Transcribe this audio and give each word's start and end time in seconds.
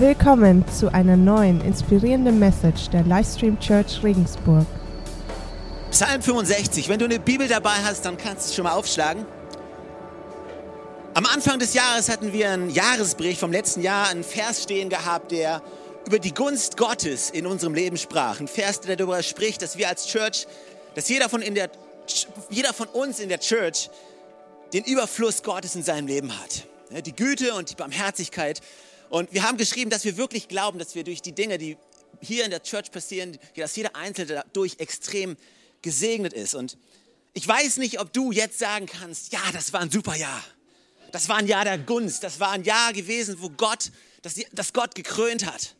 Willkommen 0.00 0.64
zu 0.68 0.94
einer 0.94 1.16
neuen 1.16 1.60
inspirierenden 1.60 2.38
Message 2.38 2.88
der 2.90 3.02
Livestream 3.02 3.58
Church 3.58 4.00
Regensburg. 4.04 4.64
Psalm 5.90 6.22
65. 6.22 6.88
Wenn 6.88 7.00
du 7.00 7.06
eine 7.06 7.18
Bibel 7.18 7.48
dabei 7.48 7.74
hast, 7.82 8.04
dann 8.04 8.16
kannst 8.16 8.46
du 8.46 8.50
es 8.50 8.54
schon 8.54 8.62
mal 8.62 8.74
aufschlagen. 8.74 9.26
Am 11.14 11.26
Anfang 11.26 11.58
des 11.58 11.74
Jahres 11.74 12.08
hatten 12.08 12.32
wir 12.32 12.48
einen 12.48 12.70
Jahresbericht 12.70 13.40
vom 13.40 13.50
letzten 13.50 13.82
Jahr, 13.82 14.08
einen 14.10 14.22
Vers 14.22 14.62
stehen 14.62 14.88
gehabt, 14.88 15.32
der 15.32 15.62
über 16.06 16.20
die 16.20 16.32
Gunst 16.32 16.76
Gottes 16.76 17.30
in 17.30 17.44
unserem 17.44 17.74
Leben 17.74 17.96
sprach. 17.96 18.38
Ein 18.38 18.46
Vers, 18.46 18.82
der 18.82 18.94
darüber 18.94 19.20
spricht, 19.24 19.62
dass 19.62 19.78
wir 19.78 19.88
als 19.88 20.06
Church, 20.06 20.46
dass 20.94 21.08
jeder 21.08 21.28
von, 21.28 21.42
in 21.42 21.56
der, 21.56 21.70
jeder 22.50 22.72
von 22.72 22.86
uns 22.86 23.18
in 23.18 23.30
der 23.30 23.40
Church 23.40 23.90
den 24.72 24.84
Überfluss 24.84 25.42
Gottes 25.42 25.74
in 25.74 25.82
seinem 25.82 26.06
Leben 26.06 26.30
hat. 26.38 26.68
Die 27.04 27.16
Güte 27.16 27.52
und 27.54 27.70
die 27.70 27.74
Barmherzigkeit 27.74 28.60
und 29.10 29.32
wir 29.32 29.42
haben 29.42 29.56
geschrieben, 29.56 29.90
dass 29.90 30.04
wir 30.04 30.16
wirklich 30.16 30.48
glauben, 30.48 30.78
dass 30.78 30.94
wir 30.94 31.04
durch 31.04 31.22
die 31.22 31.32
Dinge, 31.32 31.58
die 31.58 31.76
hier 32.20 32.44
in 32.44 32.50
der 32.50 32.62
Church 32.62 32.90
passieren, 32.90 33.38
dass 33.56 33.76
jeder 33.76 33.96
Einzelne 33.96 34.34
dadurch 34.34 34.76
extrem 34.78 35.36
gesegnet 35.82 36.32
ist. 36.32 36.54
Und 36.54 36.76
ich 37.34 37.46
weiß 37.46 37.76
nicht, 37.76 38.00
ob 38.00 38.12
du 38.12 38.32
jetzt 38.32 38.58
sagen 38.58 38.86
kannst, 38.86 39.32
ja, 39.32 39.40
das 39.52 39.72
war 39.72 39.80
ein 39.80 39.90
super 39.90 40.16
Jahr. 40.16 40.42
Das 41.12 41.28
war 41.28 41.36
ein 41.36 41.46
Jahr 41.46 41.64
der 41.64 41.78
Gunst. 41.78 42.22
Das 42.22 42.40
war 42.40 42.50
ein 42.50 42.64
Jahr 42.64 42.92
gewesen, 42.92 43.36
wo 43.40 43.50
Gott, 43.50 43.90
das, 44.22 44.34
das 44.52 44.72
Gott 44.72 44.94
gekrönt 44.94 45.46
hat. 45.46 45.74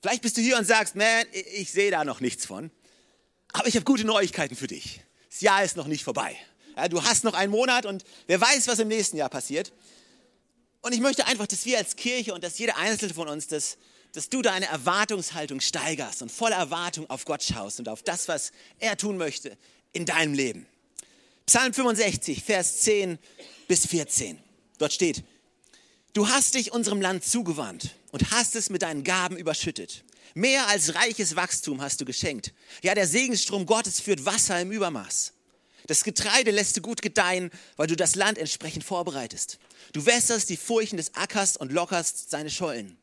Vielleicht 0.00 0.22
bist 0.22 0.36
du 0.36 0.40
hier 0.40 0.56
und 0.58 0.66
sagst, 0.66 0.96
man, 0.96 1.24
ich 1.32 1.72
sehe 1.72 1.90
da 1.90 2.04
noch 2.04 2.20
nichts 2.20 2.46
von. 2.46 2.70
Aber 3.52 3.68
ich 3.68 3.74
habe 3.76 3.84
gute 3.84 4.04
Neuigkeiten 4.04 4.56
für 4.56 4.66
dich. 4.66 5.00
Das 5.30 5.40
Jahr 5.40 5.64
ist 5.64 5.76
noch 5.76 5.86
nicht 5.86 6.04
vorbei. 6.04 6.36
Ja, 6.76 6.88
du 6.88 7.02
hast 7.02 7.24
noch 7.24 7.34
einen 7.34 7.52
Monat 7.52 7.86
und 7.86 8.04
wer 8.26 8.40
weiß, 8.40 8.68
was 8.68 8.78
im 8.78 8.88
nächsten 8.88 9.16
Jahr 9.16 9.28
passiert. 9.28 9.72
Und 10.84 10.92
ich 10.92 11.00
möchte 11.00 11.26
einfach, 11.26 11.46
dass 11.46 11.64
wir 11.64 11.78
als 11.78 11.96
Kirche 11.96 12.34
und 12.34 12.44
dass 12.44 12.58
jeder 12.58 12.76
Einzelne 12.76 13.14
von 13.14 13.26
uns, 13.26 13.46
dass, 13.46 13.78
dass 14.12 14.28
du 14.28 14.42
deine 14.42 14.66
Erwartungshaltung 14.66 15.62
steigerst 15.62 16.20
und 16.20 16.30
voller 16.30 16.56
Erwartung 16.56 17.08
auf 17.08 17.24
Gott 17.24 17.42
schaust 17.42 17.78
und 17.78 17.88
auf 17.88 18.02
das, 18.02 18.28
was 18.28 18.52
er 18.80 18.98
tun 18.98 19.16
möchte 19.16 19.56
in 19.94 20.04
deinem 20.04 20.34
Leben. 20.34 20.66
Psalm 21.46 21.72
65, 21.72 22.44
Vers 22.44 22.82
10 22.82 23.18
bis 23.66 23.86
14. 23.86 24.38
Dort 24.76 24.92
steht, 24.92 25.24
du 26.12 26.28
hast 26.28 26.54
dich 26.54 26.70
unserem 26.70 27.00
Land 27.00 27.24
zugewandt 27.24 27.96
und 28.12 28.30
hast 28.32 28.54
es 28.54 28.68
mit 28.68 28.82
deinen 28.82 29.04
Gaben 29.04 29.38
überschüttet. 29.38 30.04
Mehr 30.34 30.66
als 30.68 30.94
reiches 30.96 31.34
Wachstum 31.34 31.80
hast 31.80 32.02
du 32.02 32.04
geschenkt. 32.04 32.52
Ja, 32.82 32.94
der 32.94 33.06
Segensstrom 33.06 33.64
Gottes 33.64 34.00
führt 34.00 34.26
Wasser 34.26 34.60
im 34.60 34.70
Übermaß. 34.70 35.32
Das 35.86 36.04
Getreide 36.04 36.50
lässt 36.50 36.76
du 36.76 36.80
gut 36.80 37.02
gedeihen, 37.02 37.50
weil 37.76 37.86
du 37.86 37.96
das 37.96 38.14
Land 38.14 38.38
entsprechend 38.38 38.84
vorbereitest. 38.84 39.58
Du 39.92 40.06
wässerst 40.06 40.48
die 40.48 40.56
Furchen 40.56 40.96
des 40.96 41.14
Ackers 41.14 41.56
und 41.56 41.72
lockerst 41.72 42.30
seine 42.30 42.50
Schollen. 42.50 42.96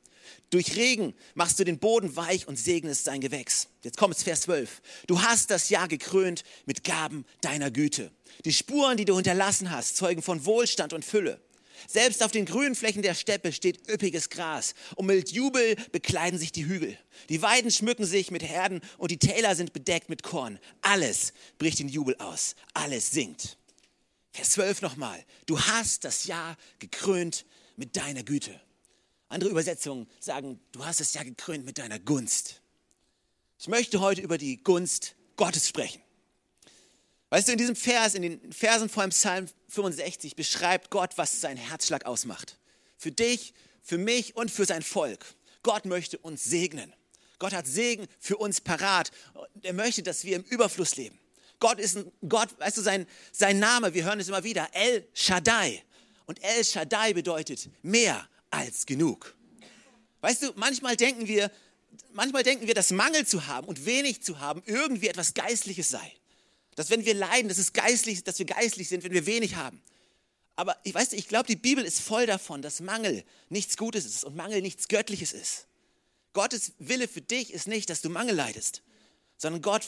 Durch 0.49 0.75
Regen 0.75 1.13
machst 1.33 1.59
du 1.59 1.63
den 1.63 1.79
Boden 1.79 2.15
weich 2.15 2.47
und 2.47 2.57
segnest 2.57 3.05
sein 3.05 3.21
Gewächs. 3.21 3.67
Jetzt 3.83 3.97
kommt 3.97 4.17
Vers 4.17 4.41
12. 4.41 4.81
Du 5.07 5.21
hast 5.21 5.49
das 5.49 5.69
Jahr 5.69 5.87
gekrönt 5.87 6.43
mit 6.65 6.83
Gaben 6.83 7.25
deiner 7.41 7.71
Güte. 7.71 8.11
Die 8.43 8.53
Spuren, 8.53 8.97
die 8.97 9.05
du 9.05 9.15
hinterlassen 9.15 9.71
hast, 9.71 9.95
zeugen 9.95 10.21
von 10.21 10.45
Wohlstand 10.45 10.91
und 10.93 11.05
Fülle. 11.05 11.39
Selbst 11.87 12.23
auf 12.23 12.31
den 12.31 12.45
grünen 12.45 12.75
Flächen 12.75 13.01
der 13.01 13.13
Steppe 13.13 13.51
steht 13.51 13.89
üppiges 13.89 14.29
Gras 14.29 14.73
und 14.95 15.05
mit 15.05 15.31
Jubel 15.31 15.75
bekleiden 15.91 16.39
sich 16.39 16.51
die 16.51 16.65
Hügel. 16.65 16.97
Die 17.29 17.41
Weiden 17.41 17.71
schmücken 17.71 18.05
sich 18.05 18.31
mit 18.31 18.43
Herden 18.43 18.81
und 18.97 19.11
die 19.11 19.17
Täler 19.17 19.55
sind 19.55 19.73
bedeckt 19.73 20.09
mit 20.09 20.23
Korn. 20.23 20.59
Alles 20.81 21.33
bricht 21.57 21.79
in 21.79 21.89
Jubel 21.89 22.15
aus. 22.17 22.55
Alles 22.73 23.11
singt. 23.11 23.57
Vers 24.31 24.51
12 24.51 24.81
nochmal. 24.81 25.23
Du 25.45 25.59
hast 25.59 26.05
das 26.05 26.25
Jahr 26.25 26.57
gekrönt 26.79 27.45
mit 27.75 27.97
deiner 27.97 28.23
Güte. 28.23 28.59
Andere 29.27 29.49
Übersetzungen 29.49 30.07
sagen, 30.19 30.59
du 30.71 30.85
hast 30.85 30.99
das 30.99 31.13
Jahr 31.13 31.25
gekrönt 31.25 31.65
mit 31.65 31.77
deiner 31.77 31.99
Gunst. 31.99 32.61
Ich 33.59 33.67
möchte 33.67 34.01
heute 34.01 34.21
über 34.21 34.37
die 34.37 34.61
Gunst 34.63 35.15
Gottes 35.37 35.67
sprechen. 35.67 36.01
Weißt 37.31 37.47
du, 37.47 37.53
in 37.53 37.57
diesem 37.57 37.77
Vers, 37.77 38.13
in 38.13 38.23
den 38.23 38.51
Versen 38.51 38.89
vor 38.89 39.03
dem 39.03 39.11
Psalm 39.11 39.47
65 39.69 40.35
beschreibt 40.35 40.89
Gott, 40.89 41.11
was 41.15 41.39
sein 41.39 41.55
Herzschlag 41.55 42.05
ausmacht. 42.05 42.57
Für 42.97 43.11
dich, 43.11 43.53
für 43.81 43.97
mich 43.97 44.35
und 44.35 44.51
für 44.51 44.65
sein 44.65 44.81
Volk. 44.81 45.25
Gott 45.63 45.85
möchte 45.85 46.17
uns 46.17 46.43
segnen. 46.43 46.93
Gott 47.39 47.53
hat 47.53 47.67
Segen 47.67 48.05
für 48.19 48.35
uns 48.35 48.59
parat. 48.59 49.11
Er 49.61 49.71
möchte, 49.71 50.03
dass 50.03 50.25
wir 50.25 50.35
im 50.35 50.43
Überfluss 50.43 50.97
leben. 50.97 51.17
Gott 51.61 51.79
ist 51.79 51.95
ein 51.95 52.11
Gott, 52.27 52.49
weißt 52.59 52.77
du, 52.77 52.81
sein, 52.81 53.07
sein 53.31 53.59
Name, 53.59 53.93
wir 53.93 54.03
hören 54.03 54.19
es 54.19 54.27
immer 54.27 54.43
wieder, 54.43 54.67
El 54.73 55.07
Shaddai. 55.13 55.81
Und 56.25 56.43
El 56.43 56.65
Shaddai 56.65 57.13
bedeutet 57.13 57.69
mehr 57.81 58.27
als 58.49 58.85
genug. 58.85 59.33
Weißt 60.19 60.43
du, 60.43 60.51
manchmal 60.55 60.97
denken 60.97 61.27
wir, 61.27 61.49
manchmal 62.11 62.43
denken 62.43 62.67
wir, 62.67 62.73
dass 62.73 62.91
Mangel 62.91 63.25
zu 63.25 63.47
haben 63.47 63.67
und 63.67 63.85
wenig 63.85 64.21
zu 64.21 64.41
haben 64.41 64.61
irgendwie 64.65 65.07
etwas 65.07 65.33
Geistliches 65.33 65.87
sei. 65.87 66.11
Dass 66.81 66.89
wenn 66.89 67.05
wir 67.05 67.13
leiden, 67.13 67.47
dass, 67.47 67.59
es 67.59 67.73
geistlich, 67.73 68.23
dass 68.23 68.39
wir 68.39 68.47
geistlich 68.47 68.89
sind, 68.89 69.03
wenn 69.03 69.11
wir 69.11 69.27
wenig 69.27 69.53
haben. 69.53 69.83
Aber 70.55 70.75
ich 70.83 70.95
weiß, 70.95 71.13
ich 71.13 71.27
glaube, 71.27 71.45
die 71.45 71.55
Bibel 71.55 71.85
ist 71.85 71.99
voll 71.99 72.25
davon, 72.25 72.63
dass 72.63 72.79
Mangel 72.79 73.23
nichts 73.49 73.77
Gutes 73.77 74.03
ist 74.03 74.23
und 74.23 74.35
Mangel 74.35 74.63
nichts 74.63 74.87
Göttliches 74.87 75.31
ist. 75.31 75.67
Gottes 76.33 76.71
Wille 76.79 77.07
für 77.07 77.21
dich 77.21 77.53
ist 77.53 77.67
nicht, 77.67 77.91
dass 77.91 78.01
du 78.01 78.09
Mangel 78.09 78.33
leidest, 78.33 78.81
sondern 79.37 79.61
Gott, 79.61 79.87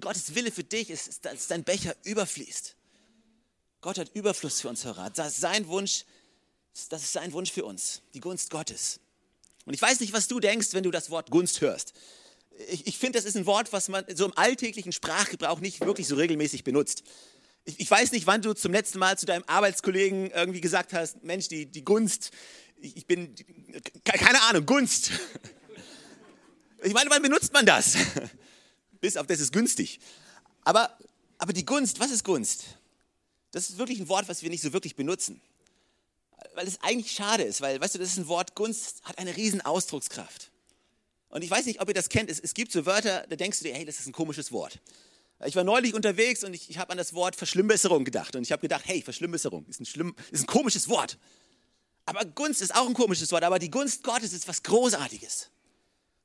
Gottes 0.00 0.34
Wille 0.34 0.50
für 0.50 0.64
dich 0.64 0.90
ist, 0.90 1.24
dass 1.24 1.46
dein 1.46 1.62
Becher 1.62 1.94
überfließt. 2.02 2.74
Gott 3.80 3.98
hat 3.98 4.10
Überfluss 4.16 4.60
für 4.60 4.68
uns 4.68 4.82
verraten. 4.82 5.14
Das 5.14 5.34
ist 5.34 5.40
sein 5.40 5.68
Wunsch, 5.68 6.06
das 6.88 7.04
ist 7.04 7.12
sein 7.12 7.32
Wunsch 7.34 7.52
für 7.52 7.64
uns, 7.64 8.02
die 8.14 8.20
Gunst 8.20 8.50
Gottes. 8.50 8.98
Und 9.64 9.74
ich 9.74 9.80
weiß 9.80 10.00
nicht, 10.00 10.12
was 10.12 10.26
du 10.26 10.40
denkst, 10.40 10.72
wenn 10.72 10.82
du 10.82 10.90
das 10.90 11.08
Wort 11.08 11.30
Gunst 11.30 11.60
hörst. 11.60 11.92
Ich, 12.70 12.86
ich 12.86 12.98
finde, 12.98 13.18
das 13.18 13.26
ist 13.26 13.36
ein 13.36 13.46
Wort, 13.46 13.72
was 13.72 13.88
man 13.88 14.04
so 14.14 14.26
im 14.26 14.36
alltäglichen 14.36 14.92
Sprachgebrauch 14.92 15.60
nicht 15.60 15.80
wirklich 15.80 16.06
so 16.06 16.16
regelmäßig 16.16 16.64
benutzt. 16.64 17.02
Ich, 17.64 17.80
ich, 17.80 17.90
weiß 17.90 18.12
nicht, 18.12 18.26
wann 18.26 18.42
du 18.42 18.54
zum 18.54 18.72
letzten 18.72 18.98
Mal 18.98 19.18
zu 19.18 19.26
deinem 19.26 19.44
Arbeitskollegen 19.46 20.30
irgendwie 20.30 20.60
gesagt 20.60 20.92
hast, 20.92 21.22
Mensch, 21.24 21.48
die, 21.48 21.66
die 21.66 21.84
Gunst, 21.84 22.30
ich, 22.76 22.96
ich 22.96 23.06
bin, 23.06 23.34
keine 24.04 24.40
Ahnung, 24.42 24.64
Gunst. 24.66 25.10
Ich 26.82 26.92
meine, 26.92 27.10
wann 27.10 27.22
benutzt 27.22 27.52
man 27.52 27.66
das? 27.66 27.96
bis 29.00 29.16
auf 29.16 29.26
das 29.26 29.40
ist 29.40 29.52
günstig. 29.52 29.98
Aber, 30.62 30.96
aber 31.38 31.52
die 31.52 31.64
Gunst, 31.64 32.00
was 32.00 32.10
ist 32.10 32.24
Gunst? 32.24 32.64
Das 33.50 33.70
ist 33.70 33.78
wirklich 33.78 33.98
ein 34.00 34.08
Wort, 34.08 34.28
was 34.28 34.42
wir 34.42 34.50
nicht 34.50 34.62
so 34.62 34.72
wirklich 34.72 34.96
benutzen. 34.96 35.40
Weil 36.54 36.66
es 36.66 36.80
eigentlich 36.82 37.12
schade 37.12 37.42
ist, 37.42 37.60
weil, 37.60 37.80
weißt 37.80 37.94
du, 37.94 37.98
das 37.98 38.10
ist 38.10 38.18
ein 38.18 38.28
Wort, 38.28 38.54
Gunst 38.54 39.02
hat 39.04 39.18
eine 39.18 39.36
riesen 39.36 39.60
Ausdruckskraft. 39.60 40.50
Und 41.36 41.42
ich 41.42 41.50
weiß 41.50 41.66
nicht, 41.66 41.82
ob 41.82 41.88
ihr 41.88 41.92
das 41.92 42.08
kennt, 42.08 42.30
es, 42.30 42.40
es 42.40 42.54
gibt 42.54 42.72
so 42.72 42.86
Wörter, 42.86 43.26
da 43.28 43.36
denkst 43.36 43.58
du 43.58 43.66
dir, 43.66 43.74
hey, 43.74 43.84
das 43.84 43.98
ist 43.98 44.06
ein 44.06 44.12
komisches 44.12 44.52
Wort. 44.52 44.80
Ich 45.44 45.54
war 45.54 45.64
neulich 45.64 45.92
unterwegs 45.92 46.42
und 46.44 46.54
ich, 46.54 46.70
ich 46.70 46.78
habe 46.78 46.92
an 46.92 46.96
das 46.96 47.12
Wort 47.12 47.36
Verschlimmbesserung 47.36 48.06
gedacht. 48.06 48.34
Und 48.36 48.42
ich 48.42 48.52
habe 48.52 48.62
gedacht, 48.62 48.84
hey, 48.86 49.02
Verschlimmbesserung 49.02 49.66
ist 49.66 49.78
ein, 49.78 49.84
schlimm, 49.84 50.16
ist 50.30 50.44
ein 50.44 50.46
komisches 50.46 50.88
Wort. 50.88 51.18
Aber 52.06 52.24
Gunst 52.24 52.62
ist 52.62 52.74
auch 52.74 52.86
ein 52.86 52.94
komisches 52.94 53.30
Wort, 53.32 53.44
aber 53.44 53.58
die 53.58 53.70
Gunst 53.70 54.02
Gottes 54.02 54.32
ist 54.32 54.48
was 54.48 54.62
Großartiges. 54.62 55.50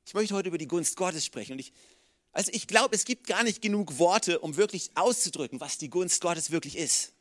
Ich 0.06 0.14
möchte 0.14 0.34
heute 0.34 0.48
über 0.48 0.56
die 0.56 0.66
Gunst 0.66 0.96
Gottes 0.96 1.26
sprechen. 1.26 1.52
Und 1.52 1.58
ich, 1.58 1.74
also 2.32 2.50
ich 2.54 2.66
glaube, 2.66 2.96
es 2.96 3.04
gibt 3.04 3.26
gar 3.26 3.42
nicht 3.42 3.60
genug 3.60 3.98
Worte, 3.98 4.38
um 4.38 4.56
wirklich 4.56 4.92
auszudrücken, 4.94 5.60
was 5.60 5.76
die 5.76 5.90
Gunst 5.90 6.22
Gottes 6.22 6.50
wirklich 6.50 6.78
ist. 6.78 7.12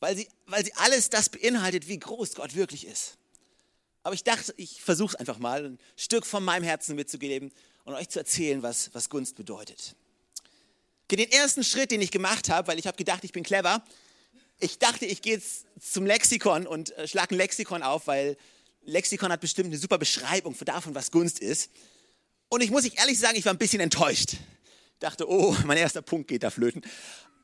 Weil 0.00 0.16
sie, 0.16 0.28
weil 0.44 0.62
sie 0.66 0.74
alles 0.74 1.08
das 1.08 1.30
beinhaltet, 1.30 1.88
wie 1.88 1.98
groß 1.98 2.34
Gott 2.34 2.54
wirklich 2.54 2.86
ist. 2.86 3.16
Aber 4.06 4.14
ich 4.14 4.22
dachte, 4.22 4.54
ich 4.56 4.80
versuche 4.80 5.08
es 5.08 5.14
einfach 5.16 5.40
mal, 5.40 5.64
ein 5.64 5.78
Stück 5.96 6.26
von 6.26 6.44
meinem 6.44 6.62
Herzen 6.62 6.94
mitzugeben 6.94 7.50
und 7.82 7.94
euch 7.94 8.08
zu 8.08 8.20
erzählen, 8.20 8.62
was, 8.62 8.94
was 8.94 9.10
Gunst 9.10 9.34
bedeutet. 9.34 9.96
Den 11.10 11.28
ersten 11.32 11.64
Schritt, 11.64 11.90
den 11.90 12.00
ich 12.00 12.12
gemacht 12.12 12.48
habe, 12.48 12.68
weil 12.68 12.78
ich 12.78 12.86
habe 12.86 12.96
gedacht, 12.96 13.24
ich 13.24 13.32
bin 13.32 13.42
clever, 13.42 13.84
ich 14.60 14.78
dachte, 14.78 15.06
ich 15.06 15.22
gehe 15.22 15.32
jetzt 15.32 15.64
zum 15.80 16.06
Lexikon 16.06 16.68
und 16.68 16.96
äh, 16.96 17.08
schlage 17.08 17.34
ein 17.34 17.38
Lexikon 17.38 17.82
auf, 17.82 18.06
weil 18.06 18.36
Lexikon 18.84 19.32
hat 19.32 19.40
bestimmt 19.40 19.70
eine 19.70 19.78
super 19.78 19.98
Beschreibung 19.98 20.54
davon, 20.64 20.94
was 20.94 21.10
Gunst 21.10 21.40
ist. 21.40 21.72
Und 22.48 22.62
ich 22.62 22.70
muss 22.70 22.84
ich 22.84 22.98
ehrlich 22.98 23.18
sagen, 23.18 23.36
ich 23.36 23.44
war 23.44 23.54
ein 23.54 23.58
bisschen 23.58 23.80
enttäuscht. 23.80 24.34
Ich 24.34 25.00
dachte, 25.00 25.28
oh, 25.28 25.56
mein 25.64 25.78
erster 25.78 26.00
Punkt 26.00 26.28
geht 26.28 26.44
da 26.44 26.50
flöten. 26.50 26.80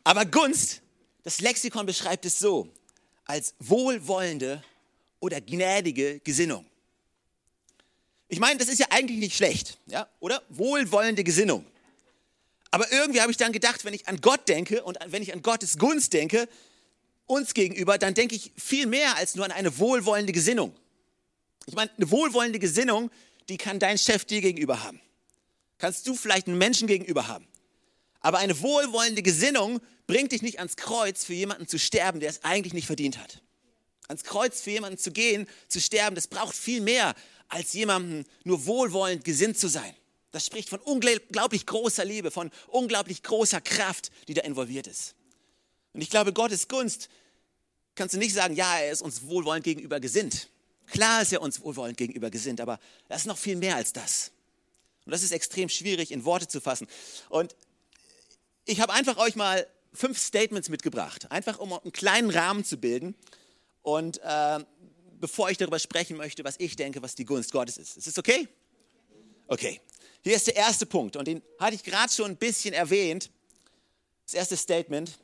Aber 0.05 0.25
Gunst, 0.27 0.81
das 1.25 1.41
Lexikon 1.41 1.87
beschreibt 1.87 2.25
es 2.25 2.39
so, 2.39 2.69
als 3.25 3.57
wohlwollende 3.59 4.63
oder 5.23 5.41
gnädige 5.41 6.21
Gesinnung. 6.21 6.67
Ich 8.29 8.41
meine, 8.41 8.59
das 8.59 8.69
ist 8.69 8.79
ja 8.79 8.87
eigentlich 8.91 9.19
nicht 9.19 9.37
schlecht, 9.37 9.79
ja, 9.87 10.09
oder? 10.21 10.43
Wohlwollende 10.49 11.25
Gesinnung. 11.25 11.65
Aber 12.71 12.91
irgendwie 12.91 13.21
habe 13.21 13.31
ich 13.31 13.37
dann 13.37 13.53
gedacht, 13.53 13.85
wenn 13.85 13.95
ich 13.95 14.09
an 14.09 14.21
Gott 14.21 14.49
denke 14.49 14.83
und 14.83 14.99
wenn 15.07 15.23
ich 15.23 15.33
an 15.33 15.43
Gottes 15.43 15.79
Gunst 15.79 16.13
denke, 16.13 16.49
uns 17.27 17.55
gegenüber, 17.55 17.99
dann 17.99 18.15
denke 18.15 18.35
ich 18.35 18.53
viel 18.57 18.87
mehr 18.87 19.17
als 19.17 19.35
nur 19.35 19.45
an 19.45 19.53
eine 19.53 19.79
wohlwollende 19.79 20.33
Gesinnung. 20.33 20.75
Ich 21.67 21.75
meine, 21.75 21.91
eine 21.97 22.11
wohlwollende 22.11 22.59
Gesinnung 22.59 23.11
die 23.49 23.59
kann 23.59 23.79
dein 23.79 23.99
Chef 23.99 24.25
dir 24.25 24.41
gegenüber 24.41 24.83
haben. 24.83 25.01
Kannst 25.79 26.07
du 26.07 26.15
vielleicht 26.15 26.47
einen 26.47 26.59
Menschen 26.59 26.87
gegenüber 26.87 27.29
haben. 27.29 27.47
Aber 28.21 28.39
eine 28.39 28.61
wohlwollende 28.61 29.23
Gesinnung 29.23 29.81
bringt 30.07 30.33
dich 30.33 30.43
nicht 30.43 30.59
ans 30.59 30.77
Kreuz, 30.77 31.25
für 31.25 31.35
jemanden 31.35 31.67
zu 31.67 31.79
sterben, 31.79 32.21
der 32.21 32.31
es 32.31 32.45
eigentlich 32.45 32.73
nicht 32.73 32.87
verdient 32.87 33.19
hat. 33.19 33.43
Ans 34.09 34.25
Kreuz 34.25 34.61
für 34.61 34.71
jemanden 34.71 34.99
zu 34.99 35.13
gehen, 35.13 35.47
zu 35.69 35.81
sterben, 35.81 36.15
das 36.15 36.27
braucht 36.27 36.55
viel 36.55 36.81
mehr, 36.81 37.15
als 37.49 37.73
jemandem 37.73 38.25
nur 38.45 38.67
wohlwollend 38.67 39.25
gesinnt 39.25 39.59
zu 39.59 39.69
sein. 39.69 39.95
Das 40.31 40.47
spricht 40.47 40.71
von 40.71 40.81
unglaublich 40.81 41.67
großer 41.67 42.05
Liebe, 42.05 42.31
von 42.31 42.51
unglaublich 42.69 43.23
großer 43.23 43.61
Kraft, 43.61 44.11
die 44.29 44.35
da 44.35 44.43
involviert 44.43 44.87
ist. 44.87 45.15
Und 45.93 46.01
ich 46.01 46.09
glaube, 46.11 46.33
Gottes 46.33 46.69
Gunst 46.69 47.11
kannst 47.95 48.15
du 48.15 48.19
nicht 48.19 48.35
sagen, 48.35 48.55
ja, 48.55 48.79
er 48.79 48.91
ist 48.91 49.03
uns 49.03 49.27
wohlwollend 49.27 49.65
gegenüber 49.65 50.01
gesinnt. 50.01 50.49
Klar 50.87 51.23
ist 51.23 51.33
er 51.33 51.43
uns 51.43 51.61
wohlwollend 51.61 51.97
gegenüber 51.97 52.31
gesinnt, 52.31 52.61
aber 52.61 52.81
das 53.09 53.23
ist 53.23 53.27
noch 53.27 53.39
viel 53.39 53.57
mehr 53.57 53.77
als 53.77 53.93
das. 53.93 54.33
Und 55.05 55.13
das 55.13 55.23
ist 55.23 55.33
extrem 55.33 55.69
schwierig 55.69 56.11
in 56.11 56.25
Worte 56.25 56.49
zu 56.49 56.61
fassen. 56.61 56.87
Und 57.29 57.55
ich 58.65 58.81
habe 58.81 58.93
einfach 58.93 59.19
euch 59.19 59.37
mal 59.37 59.67
fünf 59.93 60.19
Statements 60.19 60.69
mitgebracht, 60.69 61.31
einfach 61.31 61.59
um 61.59 61.73
einen 61.73 61.93
kleinen 61.93 62.31
Rahmen 62.31 62.65
zu 62.65 62.79
bilden. 62.79 63.15
Und 63.83 64.21
äh, 64.23 64.61
bevor 65.21 65.51
ich 65.51 65.59
darüber 65.59 65.79
sprechen 65.79 66.17
möchte, 66.17 66.45
was 66.45 66.57
ich 66.59 66.77
denke, 66.77 67.03
was 67.03 67.15
die 67.15 67.25
Gunst 67.25 67.53
Gottes 67.53 67.77
ist. 67.77 67.97
Ist 67.97 68.07
es 68.07 68.19
okay? 68.19 68.49
Okay. 69.47 69.81
Hier 70.23 70.37
ist 70.37 70.47
der 70.47 70.57
erste 70.57 70.87
Punkt 70.87 71.17
und 71.17 71.27
den 71.27 71.43
hatte 71.59 71.75
ich 71.75 71.83
gerade 71.83 72.13
schon 72.13 72.31
ein 72.31 72.37
bisschen 72.37 72.75
erwähnt. 72.75 73.31
Das 74.25 74.35
erste 74.35 74.57
Statement. 74.57 75.19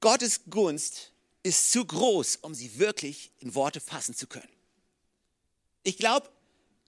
Gottes 0.00 0.42
Gunst 0.50 1.12
ist 1.42 1.72
zu 1.72 1.84
groß, 1.84 2.36
um 2.42 2.54
sie 2.54 2.78
wirklich 2.78 3.32
in 3.38 3.54
Worte 3.54 3.80
fassen 3.80 4.14
zu 4.14 4.26
können. 4.26 4.48
Ich 5.84 5.96
glaube, 5.96 6.28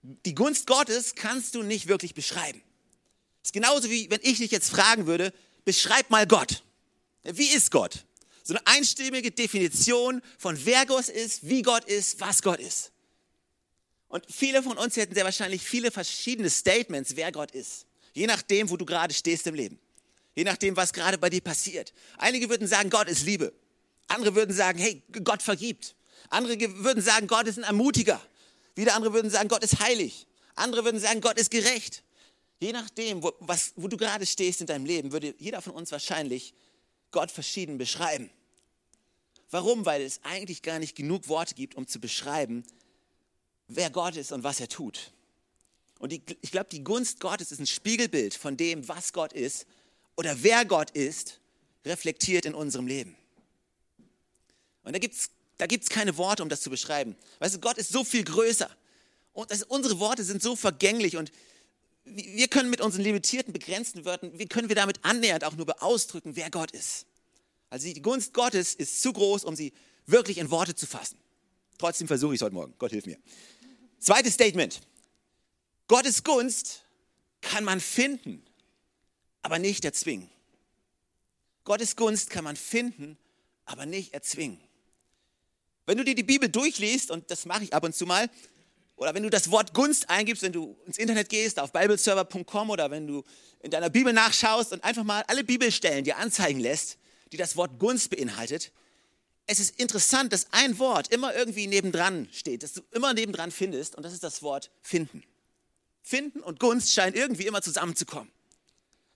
die 0.02 0.34
Gunst 0.34 0.66
Gottes 0.66 1.14
kannst 1.14 1.54
du 1.54 1.62
nicht 1.62 1.88
wirklich 1.88 2.14
beschreiben. 2.14 2.62
Es 3.42 3.48
ist 3.48 3.52
genauso 3.52 3.88
wie 3.90 4.10
wenn 4.10 4.20
ich 4.22 4.38
dich 4.38 4.50
jetzt 4.50 4.70
fragen 4.70 5.06
würde, 5.06 5.32
beschreib 5.64 6.10
mal 6.10 6.26
Gott. 6.26 6.62
Wie 7.22 7.48
ist 7.48 7.70
Gott? 7.70 8.04
So 8.48 8.54
eine 8.54 8.66
einstimmige 8.66 9.30
Definition 9.30 10.22
von 10.38 10.58
wer 10.64 10.86
Gott 10.86 11.10
ist, 11.10 11.46
wie 11.46 11.60
Gott 11.60 11.84
ist, 11.84 12.18
was 12.18 12.40
Gott 12.40 12.58
ist. 12.60 12.92
Und 14.08 14.24
viele 14.30 14.62
von 14.62 14.78
uns 14.78 14.96
hätten 14.96 15.14
sehr 15.14 15.26
wahrscheinlich 15.26 15.60
viele 15.60 15.90
verschiedene 15.90 16.48
Statements, 16.48 17.14
wer 17.14 17.30
Gott 17.30 17.50
ist. 17.50 17.84
Je 18.14 18.26
nachdem, 18.26 18.70
wo 18.70 18.78
du 18.78 18.86
gerade 18.86 19.12
stehst 19.12 19.46
im 19.48 19.54
Leben. 19.54 19.78
Je 20.34 20.44
nachdem, 20.44 20.78
was 20.78 20.94
gerade 20.94 21.18
bei 21.18 21.28
dir 21.28 21.42
passiert. 21.42 21.92
Einige 22.16 22.48
würden 22.48 22.66
sagen, 22.66 22.88
Gott 22.88 23.06
ist 23.08 23.26
Liebe. 23.26 23.52
Andere 24.06 24.34
würden 24.34 24.56
sagen, 24.56 24.78
hey, 24.78 25.02
Gott 25.24 25.42
vergibt. 25.42 25.94
Andere 26.30 26.58
würden 26.82 27.02
sagen, 27.02 27.26
Gott 27.26 27.46
ist 27.48 27.58
ein 27.58 27.64
Ermutiger. 27.64 28.18
Wieder 28.76 28.94
andere 28.94 29.12
würden 29.12 29.30
sagen, 29.30 29.50
Gott 29.50 29.62
ist 29.62 29.78
heilig. 29.78 30.26
Andere 30.54 30.86
würden 30.86 31.00
sagen, 31.00 31.20
Gott 31.20 31.38
ist 31.38 31.50
gerecht. 31.50 32.02
Je 32.60 32.72
nachdem, 32.72 33.22
wo, 33.22 33.34
was, 33.40 33.74
wo 33.76 33.88
du 33.88 33.98
gerade 33.98 34.24
stehst 34.24 34.62
in 34.62 34.66
deinem 34.66 34.86
Leben, 34.86 35.12
würde 35.12 35.34
jeder 35.36 35.60
von 35.60 35.74
uns 35.74 35.92
wahrscheinlich 35.92 36.54
Gott 37.10 37.30
verschieden 37.30 37.76
beschreiben. 37.76 38.30
Warum? 39.50 39.86
Weil 39.86 40.02
es 40.02 40.20
eigentlich 40.24 40.62
gar 40.62 40.78
nicht 40.78 40.96
genug 40.96 41.28
Worte 41.28 41.54
gibt, 41.54 41.74
um 41.74 41.86
zu 41.86 42.00
beschreiben, 42.00 42.64
wer 43.66 43.90
Gott 43.90 44.16
ist 44.16 44.32
und 44.32 44.42
was 44.42 44.60
er 44.60 44.68
tut. 44.68 45.12
Und 45.98 46.12
die, 46.12 46.22
ich 46.42 46.50
glaube, 46.50 46.68
die 46.70 46.84
Gunst 46.84 47.20
Gottes 47.20 47.50
ist 47.50 47.58
ein 47.58 47.66
Spiegelbild 47.66 48.34
von 48.34 48.56
dem, 48.56 48.86
was 48.88 49.12
Gott 49.12 49.32
ist 49.32 49.66
oder 50.16 50.42
wer 50.42 50.64
Gott 50.64 50.90
ist, 50.90 51.40
reflektiert 51.84 52.46
in 52.46 52.54
unserem 52.54 52.86
Leben. 52.86 53.16
Und 54.84 54.92
da 54.92 54.98
gibt 54.98 55.14
es 55.14 55.30
da 55.58 55.66
gibt's 55.66 55.90
keine 55.90 56.16
Worte, 56.16 56.42
um 56.42 56.48
das 56.48 56.60
zu 56.60 56.70
beschreiben. 56.70 57.16
Weißt 57.40 57.56
du, 57.56 57.58
Gott 57.58 57.78
ist 57.78 57.90
so 57.90 58.04
viel 58.04 58.24
größer. 58.24 58.70
Und 59.32 59.50
das, 59.50 59.64
unsere 59.64 59.98
Worte 59.98 60.24
sind 60.24 60.40
so 60.40 60.56
vergänglich 60.56 61.16
und 61.16 61.32
wir 62.04 62.48
können 62.48 62.70
mit 62.70 62.80
unseren 62.80 63.02
limitierten, 63.02 63.52
begrenzten 63.52 64.04
Wörtern, 64.04 64.30
wie 64.38 64.46
können 64.46 64.68
wir 64.68 64.76
damit 64.76 65.04
annähernd 65.04 65.44
auch 65.44 65.54
nur 65.56 65.82
ausdrücken, 65.82 66.36
wer 66.36 66.50
Gott 66.50 66.70
ist. 66.70 67.04
Also 67.70 67.92
die 67.92 68.02
Gunst 68.02 68.32
Gottes 68.32 68.74
ist 68.74 69.02
zu 69.02 69.12
groß, 69.12 69.44
um 69.44 69.54
sie 69.54 69.72
wirklich 70.06 70.38
in 70.38 70.50
Worte 70.50 70.74
zu 70.74 70.86
fassen. 70.86 71.18
Trotzdem 71.76 72.08
versuche 72.08 72.34
ich 72.34 72.40
es 72.40 72.44
heute 72.44 72.54
Morgen. 72.54 72.74
Gott 72.78 72.90
hilf 72.90 73.06
mir. 73.06 73.18
Zweites 73.98 74.34
Statement. 74.34 74.80
Gottes 75.86 76.24
Gunst 76.24 76.82
kann 77.40 77.64
man 77.64 77.80
finden, 77.80 78.42
aber 79.42 79.58
nicht 79.58 79.84
erzwingen. 79.84 80.28
Gottes 81.64 81.96
Gunst 81.96 82.30
kann 82.30 82.44
man 82.44 82.56
finden, 82.56 83.18
aber 83.64 83.86
nicht 83.86 84.14
erzwingen. 84.14 84.60
Wenn 85.86 85.98
du 85.98 86.04
dir 86.04 86.14
die 86.14 86.22
Bibel 86.22 86.48
durchliest, 86.48 87.10
und 87.10 87.30
das 87.30 87.46
mache 87.46 87.64
ich 87.64 87.74
ab 87.74 87.84
und 87.84 87.94
zu 87.94 88.06
mal, 88.06 88.28
oder 88.96 89.14
wenn 89.14 89.22
du 89.22 89.30
das 89.30 89.50
Wort 89.50 89.74
Gunst 89.74 90.10
eingibst, 90.10 90.42
wenn 90.42 90.52
du 90.52 90.76
ins 90.86 90.98
Internet 90.98 91.28
gehst, 91.28 91.60
auf 91.60 91.72
bibleserver.com 91.72 92.70
oder 92.70 92.90
wenn 92.90 93.06
du 93.06 93.22
in 93.60 93.70
deiner 93.70 93.88
Bibel 93.88 94.12
nachschaust 94.12 94.72
und 94.72 94.82
einfach 94.82 95.04
mal 95.04 95.22
alle 95.28 95.44
Bibelstellen 95.44 96.04
dir 96.04 96.16
anzeigen 96.16 96.60
lässt, 96.60 96.98
die 97.32 97.36
das 97.36 97.56
Wort 97.56 97.78
Gunst 97.78 98.10
beinhaltet, 98.10 98.72
es 99.46 99.60
ist 99.60 99.80
interessant, 99.80 100.32
dass 100.32 100.46
ein 100.52 100.78
Wort 100.78 101.08
immer 101.08 101.34
irgendwie 101.34 101.66
nebendran 101.66 102.28
steht, 102.32 102.62
dass 102.62 102.74
du 102.74 102.82
immer 102.92 103.14
nebendran 103.14 103.50
findest, 103.50 103.94
und 103.96 104.02
das 104.02 104.12
ist 104.12 104.22
das 104.22 104.42
Wort 104.42 104.70
finden. 104.82 105.24
Finden 106.02 106.40
und 106.40 106.60
Gunst 106.60 106.92
scheinen 106.92 107.16
irgendwie 107.16 107.46
immer 107.46 107.62
zusammenzukommen. 107.62 108.30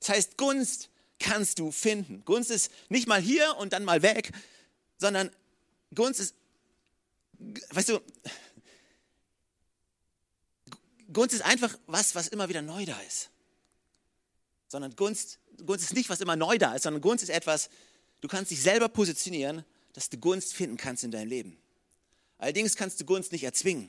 Das 0.00 0.08
heißt, 0.08 0.38
Gunst 0.38 0.88
kannst 1.18 1.58
du 1.58 1.70
finden. 1.70 2.24
Gunst 2.24 2.50
ist 2.50 2.72
nicht 2.88 3.06
mal 3.06 3.20
hier 3.20 3.56
und 3.58 3.72
dann 3.72 3.84
mal 3.84 4.02
weg, 4.02 4.32
sondern 4.98 5.30
Gunst 5.94 6.18
ist, 6.18 6.34
weißt 7.70 7.90
du, 7.90 8.00
Gunst 11.12 11.34
ist 11.34 11.42
einfach 11.42 11.78
was, 11.86 12.14
was 12.14 12.28
immer 12.28 12.48
wieder 12.48 12.62
neu 12.62 12.86
da 12.86 12.98
ist. 13.00 13.28
Sondern 14.68 14.96
Gunst, 14.96 15.38
Gunst 15.64 15.84
ist 15.84 15.94
nicht, 15.94 16.08
was 16.08 16.22
immer 16.22 16.36
neu 16.36 16.56
da 16.56 16.74
ist, 16.74 16.84
sondern 16.84 17.02
Gunst 17.02 17.22
ist 17.22 17.28
etwas, 17.30 17.68
du 18.22 18.28
kannst 18.28 18.50
dich 18.50 18.62
selber 18.62 18.88
positionieren 18.88 19.64
dass 19.92 20.08
du 20.08 20.18
Gunst 20.18 20.54
finden 20.54 20.76
kannst 20.76 21.04
in 21.04 21.10
deinem 21.10 21.28
Leben. 21.28 21.56
Allerdings 22.38 22.76
kannst 22.76 23.00
du 23.00 23.04
Gunst 23.04 23.32
nicht 23.32 23.44
erzwingen. 23.44 23.88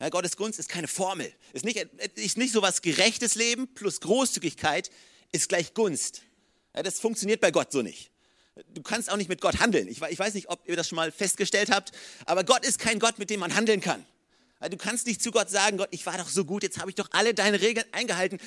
Ja, 0.00 0.08
Gottes 0.10 0.36
Gunst 0.36 0.58
ist 0.58 0.68
keine 0.68 0.88
Formel. 0.88 1.32
Ist 1.52 1.64
nicht, 1.64 1.76
ist 2.14 2.38
nicht 2.38 2.52
so 2.52 2.62
was 2.62 2.82
gerechtes 2.82 3.34
Leben 3.34 3.68
plus 3.74 4.00
Großzügigkeit 4.00 4.90
ist 5.32 5.48
gleich 5.48 5.74
Gunst. 5.74 6.22
Ja, 6.74 6.82
das 6.82 7.00
funktioniert 7.00 7.40
bei 7.40 7.50
Gott 7.50 7.72
so 7.72 7.82
nicht. 7.82 8.10
Du 8.74 8.82
kannst 8.82 9.10
auch 9.10 9.16
nicht 9.16 9.28
mit 9.28 9.40
Gott 9.40 9.60
handeln. 9.60 9.88
Ich, 9.88 10.00
ich 10.00 10.18
weiß 10.18 10.34
nicht, 10.34 10.48
ob 10.48 10.66
ihr 10.68 10.76
das 10.76 10.88
schon 10.88 10.96
mal 10.96 11.12
festgestellt 11.12 11.70
habt, 11.70 11.92
aber 12.26 12.44
Gott 12.44 12.64
ist 12.64 12.78
kein 12.78 12.98
Gott, 12.98 13.18
mit 13.18 13.30
dem 13.30 13.40
man 13.40 13.54
handeln 13.54 13.80
kann. 13.80 14.04
Du 14.70 14.76
kannst 14.76 15.06
nicht 15.06 15.22
zu 15.22 15.30
Gott 15.30 15.50
sagen, 15.50 15.76
Gott, 15.76 15.88
ich 15.92 16.04
war 16.06 16.18
doch 16.18 16.28
so 16.28 16.44
gut, 16.44 16.64
jetzt 16.64 16.78
habe 16.78 16.90
ich 16.90 16.96
doch 16.96 17.08
alle 17.12 17.34
deine 17.34 17.60
Regeln 17.60 17.86
eingehalten. 17.92 18.38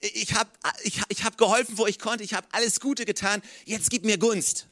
Ich 0.00 0.34
habe 0.34 0.50
ich, 0.84 1.00
ich 1.08 1.24
hab 1.24 1.36
geholfen, 1.38 1.76
wo 1.76 1.86
ich 1.86 1.98
konnte, 1.98 2.22
ich 2.22 2.34
habe 2.34 2.46
alles 2.52 2.80
Gute 2.80 3.04
getan, 3.04 3.42
jetzt 3.64 3.90
gib 3.90 4.04
mir 4.04 4.18
Gunst. 4.18 4.68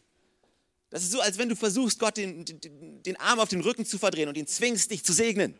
Das 0.90 1.02
ist 1.02 1.10
so, 1.10 1.20
als 1.20 1.36
wenn 1.36 1.48
du 1.48 1.56
versuchst, 1.56 1.98
Gott 1.98 2.16
den, 2.16 2.44
den, 2.44 3.02
den 3.02 3.16
Arm 3.16 3.40
auf 3.40 3.48
den 3.48 3.60
Rücken 3.60 3.84
zu 3.84 3.98
verdrehen 3.98 4.28
und 4.28 4.36
ihn 4.36 4.46
zwingst, 4.46 4.90
dich 4.90 5.04
zu 5.04 5.12
segnen. 5.12 5.58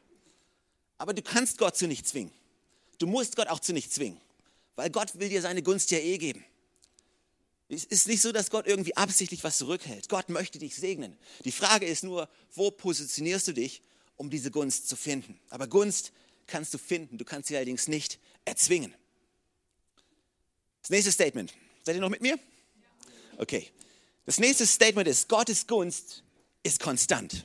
Aber 0.98 1.14
du 1.14 1.22
kannst 1.22 1.58
Gott 1.58 1.76
zu 1.76 1.86
nicht 1.86 2.06
zwingen. 2.06 2.32
Du 2.98 3.06
musst 3.06 3.36
Gott 3.36 3.48
auch 3.48 3.60
zu 3.60 3.72
nicht 3.72 3.92
zwingen, 3.92 4.20
weil 4.76 4.90
Gott 4.90 5.18
will 5.18 5.28
dir 5.28 5.42
seine 5.42 5.62
Gunst 5.62 5.90
ja 5.90 5.98
eh 5.98 6.16
geben. 6.16 6.44
Es 7.68 7.84
ist 7.84 8.06
nicht 8.06 8.22
so, 8.22 8.30
dass 8.30 8.50
Gott 8.50 8.66
irgendwie 8.66 8.96
absichtlich 8.96 9.42
was 9.42 9.58
zurückhält. 9.58 10.08
Gott 10.08 10.28
möchte 10.28 10.58
dich 10.58 10.76
segnen. 10.76 11.16
Die 11.44 11.52
Frage 11.52 11.84
ist 11.84 12.04
nur, 12.04 12.28
wo 12.54 12.70
positionierst 12.70 13.48
du 13.48 13.52
dich, 13.52 13.82
um 14.16 14.30
diese 14.30 14.52
Gunst 14.52 14.88
zu 14.88 14.94
finden? 14.94 15.38
Aber 15.50 15.66
Gunst 15.66 16.12
kannst 16.46 16.72
du 16.72 16.78
finden, 16.78 17.18
du 17.18 17.24
kannst 17.24 17.48
sie 17.48 17.56
allerdings 17.56 17.88
nicht 17.88 18.20
erzwingen. 18.44 18.94
Das 20.86 20.90
nächste 20.90 21.10
Statement. 21.10 21.52
Seid 21.82 21.96
ihr 21.96 22.00
noch 22.00 22.10
mit 22.10 22.22
mir? 22.22 22.38
Okay. 23.38 23.72
Das 24.24 24.38
nächste 24.38 24.64
Statement 24.64 25.08
ist, 25.08 25.28
Gottes 25.28 25.66
Gunst 25.66 26.22
ist 26.62 26.78
konstant. 26.78 27.44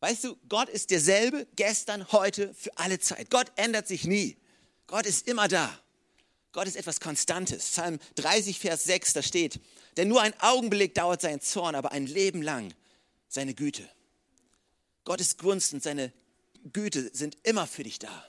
Weißt 0.00 0.24
du, 0.24 0.34
Gott 0.48 0.70
ist 0.70 0.90
derselbe 0.90 1.46
gestern, 1.56 2.10
heute, 2.12 2.54
für 2.54 2.74
alle 2.78 2.98
Zeit. 3.00 3.28
Gott 3.28 3.52
ändert 3.56 3.86
sich 3.86 4.04
nie. 4.04 4.38
Gott 4.86 5.04
ist 5.04 5.28
immer 5.28 5.46
da. 5.46 5.78
Gott 6.52 6.66
ist 6.66 6.76
etwas 6.76 7.00
Konstantes. 7.00 7.66
Psalm 7.66 7.98
30, 8.14 8.60
Vers 8.60 8.84
6, 8.84 9.12
da 9.12 9.22
steht, 9.22 9.60
denn 9.98 10.08
nur 10.08 10.22
ein 10.22 10.32
Augenblick 10.40 10.94
dauert 10.94 11.20
sein 11.20 11.42
Zorn, 11.42 11.74
aber 11.74 11.92
ein 11.92 12.06
Leben 12.06 12.40
lang 12.40 12.72
seine 13.28 13.52
Güte. 13.52 13.86
Gottes 15.04 15.36
Gunst 15.36 15.74
und 15.74 15.82
seine 15.82 16.14
Güte 16.72 17.10
sind 17.14 17.36
immer 17.42 17.66
für 17.66 17.82
dich 17.82 17.98
da. 17.98 18.26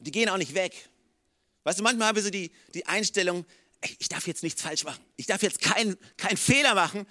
Die 0.00 0.10
gehen 0.10 0.28
auch 0.28 0.36
nicht 0.36 0.52
weg. 0.52 0.89
Weißt 1.64 1.78
du, 1.78 1.82
manchmal 1.82 2.08
haben 2.08 2.16
wir 2.16 2.22
so 2.22 2.30
die, 2.30 2.50
die 2.74 2.86
Einstellung, 2.86 3.44
ich 3.98 4.08
darf 4.08 4.26
jetzt 4.26 4.42
nichts 4.42 4.62
falsch 4.62 4.84
machen. 4.84 5.02
Ich 5.16 5.26
darf 5.26 5.42
jetzt 5.42 5.60
keinen 5.60 5.96
kein 6.16 6.36
Fehler 6.36 6.74
machen, 6.74 7.06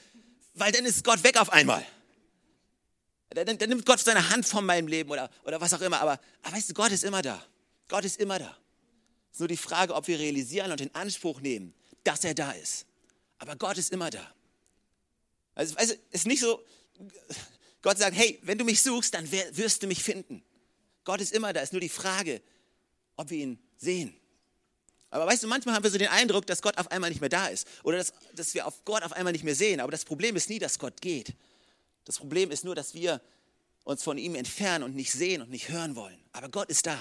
weil 0.53 0.71
dann 0.71 0.85
ist 0.85 1.03
Gott 1.03 1.23
weg 1.23 1.37
auf 1.37 1.51
einmal. 1.51 1.85
Dann, 3.29 3.57
dann, 3.57 3.69
nimmt 3.69 3.85
Gott 3.85 3.99
seine 3.99 4.29
Hand 4.29 4.45
von 4.45 4.65
meinem 4.65 4.87
Leben 4.87 5.11
oder, 5.11 5.29
oder 5.43 5.61
was 5.61 5.73
auch 5.73 5.81
immer. 5.81 5.99
Aber, 6.01 6.19
aber 6.41 6.55
weißt 6.55 6.69
du, 6.69 6.73
Gott 6.73 6.91
ist 6.91 7.03
immer 7.03 7.21
da. 7.21 7.43
Gott 7.87 8.03
ist 8.03 8.19
immer 8.19 8.39
da. 8.39 8.57
Es 9.29 9.35
ist 9.35 9.39
nur 9.39 9.47
die 9.47 9.57
Frage, 9.57 9.93
ob 9.93 10.07
wir 10.07 10.17
realisieren 10.17 10.71
und 10.71 10.81
in 10.81 10.93
Anspruch 10.95 11.39
nehmen, 11.39 11.73
dass 12.03 12.23
er 12.23 12.33
da 12.33 12.51
ist. 12.51 12.87
Aber 13.37 13.55
Gott 13.55 13.77
ist 13.77 13.91
immer 13.91 14.09
da. 14.09 14.33
Also, 15.53 15.75
also 15.75 15.93
es 16.09 16.21
ist 16.21 16.27
nicht 16.27 16.39
so, 16.39 16.63
Gott 17.81 17.97
sagt, 17.97 18.15
hey, 18.15 18.39
wenn 18.43 18.57
du 18.57 18.65
mich 18.65 18.81
suchst, 18.81 19.13
dann 19.13 19.31
wirst 19.31 19.83
du 19.83 19.87
mich 19.87 20.03
finden. 20.03 20.43
Gott 21.03 21.21
ist 21.21 21.31
immer 21.31 21.53
da. 21.53 21.61
Es 21.61 21.69
ist 21.69 21.73
nur 21.73 21.81
die 21.81 21.89
Frage, 21.89 22.41
ob 23.15 23.29
wir 23.29 23.37
ihn 23.37 23.59
sehen. 23.77 24.18
Aber 25.11 25.25
weißt 25.25 25.43
du, 25.43 25.47
manchmal 25.47 25.75
haben 25.75 25.83
wir 25.83 25.89
so 25.89 25.97
den 25.97 26.09
Eindruck, 26.09 26.45
dass 26.45 26.61
Gott 26.61 26.77
auf 26.77 26.91
einmal 26.91 27.09
nicht 27.09 27.19
mehr 27.19 27.29
da 27.29 27.47
ist 27.47 27.67
oder 27.83 27.97
dass, 27.97 28.13
dass 28.35 28.53
wir 28.53 28.67
auf 28.67 28.85
Gott 28.85 29.03
auf 29.03 29.13
einmal 29.13 29.33
nicht 29.33 29.43
mehr 29.43 29.55
sehen. 29.55 29.79
Aber 29.79 29.91
das 29.91 30.05
Problem 30.05 30.35
ist 30.35 30.49
nie, 30.49 30.59
dass 30.59 30.77
Gott 30.77 31.01
geht. 31.01 31.33
Das 32.05 32.17
Problem 32.17 32.51
ist 32.51 32.63
nur, 32.63 32.75
dass 32.75 32.93
wir 32.93 33.21
uns 33.83 34.03
von 34.03 34.17
ihm 34.17 34.35
entfernen 34.35 34.83
und 34.83 34.95
nicht 34.95 35.11
sehen 35.11 35.41
und 35.41 35.49
nicht 35.49 35.69
hören 35.69 35.95
wollen. 35.95 36.17
Aber 36.31 36.49
Gott 36.49 36.69
ist 36.69 36.85
da. 36.85 36.95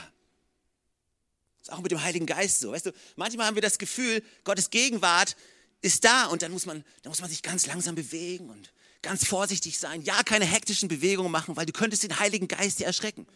Das 1.58 1.68
ist 1.68 1.72
auch 1.72 1.80
mit 1.80 1.90
dem 1.90 2.02
Heiligen 2.02 2.26
Geist 2.26 2.60
so. 2.60 2.72
Weißt 2.72 2.86
du, 2.86 2.92
manchmal 3.16 3.46
haben 3.46 3.56
wir 3.56 3.62
das 3.62 3.78
Gefühl, 3.78 4.22
Gottes 4.44 4.70
Gegenwart 4.70 5.36
ist 5.82 6.04
da 6.04 6.26
und 6.26 6.42
dann 6.42 6.50
muss 6.50 6.66
man, 6.66 6.84
dann 7.02 7.10
muss 7.10 7.20
man 7.20 7.28
sich 7.28 7.42
ganz 7.42 7.66
langsam 7.66 7.94
bewegen 7.94 8.48
und 8.48 8.72
ganz 9.02 9.26
vorsichtig 9.26 9.78
sein. 9.78 10.02
Ja, 10.02 10.22
keine 10.22 10.44
hektischen 10.44 10.88
Bewegungen 10.88 11.30
machen, 11.30 11.56
weil 11.56 11.66
du 11.66 11.72
könntest 11.72 12.02
den 12.02 12.18
Heiligen 12.18 12.48
Geist 12.48 12.80
dir 12.80 12.86
erschrecken. 12.86 13.26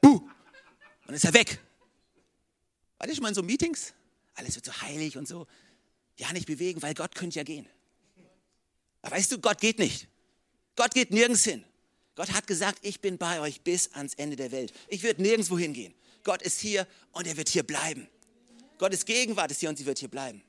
Buh! 0.00 0.28
Dann 1.06 1.14
ist 1.14 1.24
er 1.24 1.34
weg. 1.34 1.58
Schon 3.00 3.22
mal 3.22 3.28
in 3.28 3.34
so 3.34 3.42
Meetings? 3.42 3.92
Alles 4.34 4.54
wird 4.54 4.64
so 4.64 4.72
heilig 4.82 5.16
und 5.16 5.28
so. 5.28 5.46
Ja, 6.16 6.32
nicht 6.32 6.46
bewegen, 6.46 6.82
weil 6.82 6.94
Gott 6.94 7.14
könnte 7.14 7.36
ja 7.36 7.42
gehen. 7.42 7.68
Aber 9.02 9.16
weißt 9.16 9.32
du, 9.32 9.38
Gott 9.38 9.60
geht 9.60 9.78
nicht. 9.78 10.08
Gott 10.76 10.94
geht 10.94 11.10
nirgends 11.10 11.44
hin. 11.44 11.64
Gott 12.14 12.32
hat 12.32 12.46
gesagt, 12.46 12.78
ich 12.82 13.00
bin 13.00 13.18
bei 13.18 13.40
euch 13.40 13.60
bis 13.62 13.92
ans 13.92 14.14
Ende 14.14 14.36
der 14.36 14.52
Welt. 14.52 14.72
Ich 14.88 15.02
werde 15.02 15.22
nirgendwo 15.22 15.58
hingehen. 15.58 15.94
Gott 16.22 16.42
ist 16.42 16.60
hier 16.60 16.86
und 17.12 17.26
er 17.26 17.36
wird 17.36 17.48
hier 17.48 17.64
bleiben. 17.64 18.08
Gottes 18.78 19.04
Gegenwart 19.04 19.50
ist 19.50 19.60
hier 19.60 19.68
und 19.68 19.76
sie 19.76 19.86
wird 19.86 19.98
hier 19.98 20.08
bleiben. 20.08 20.42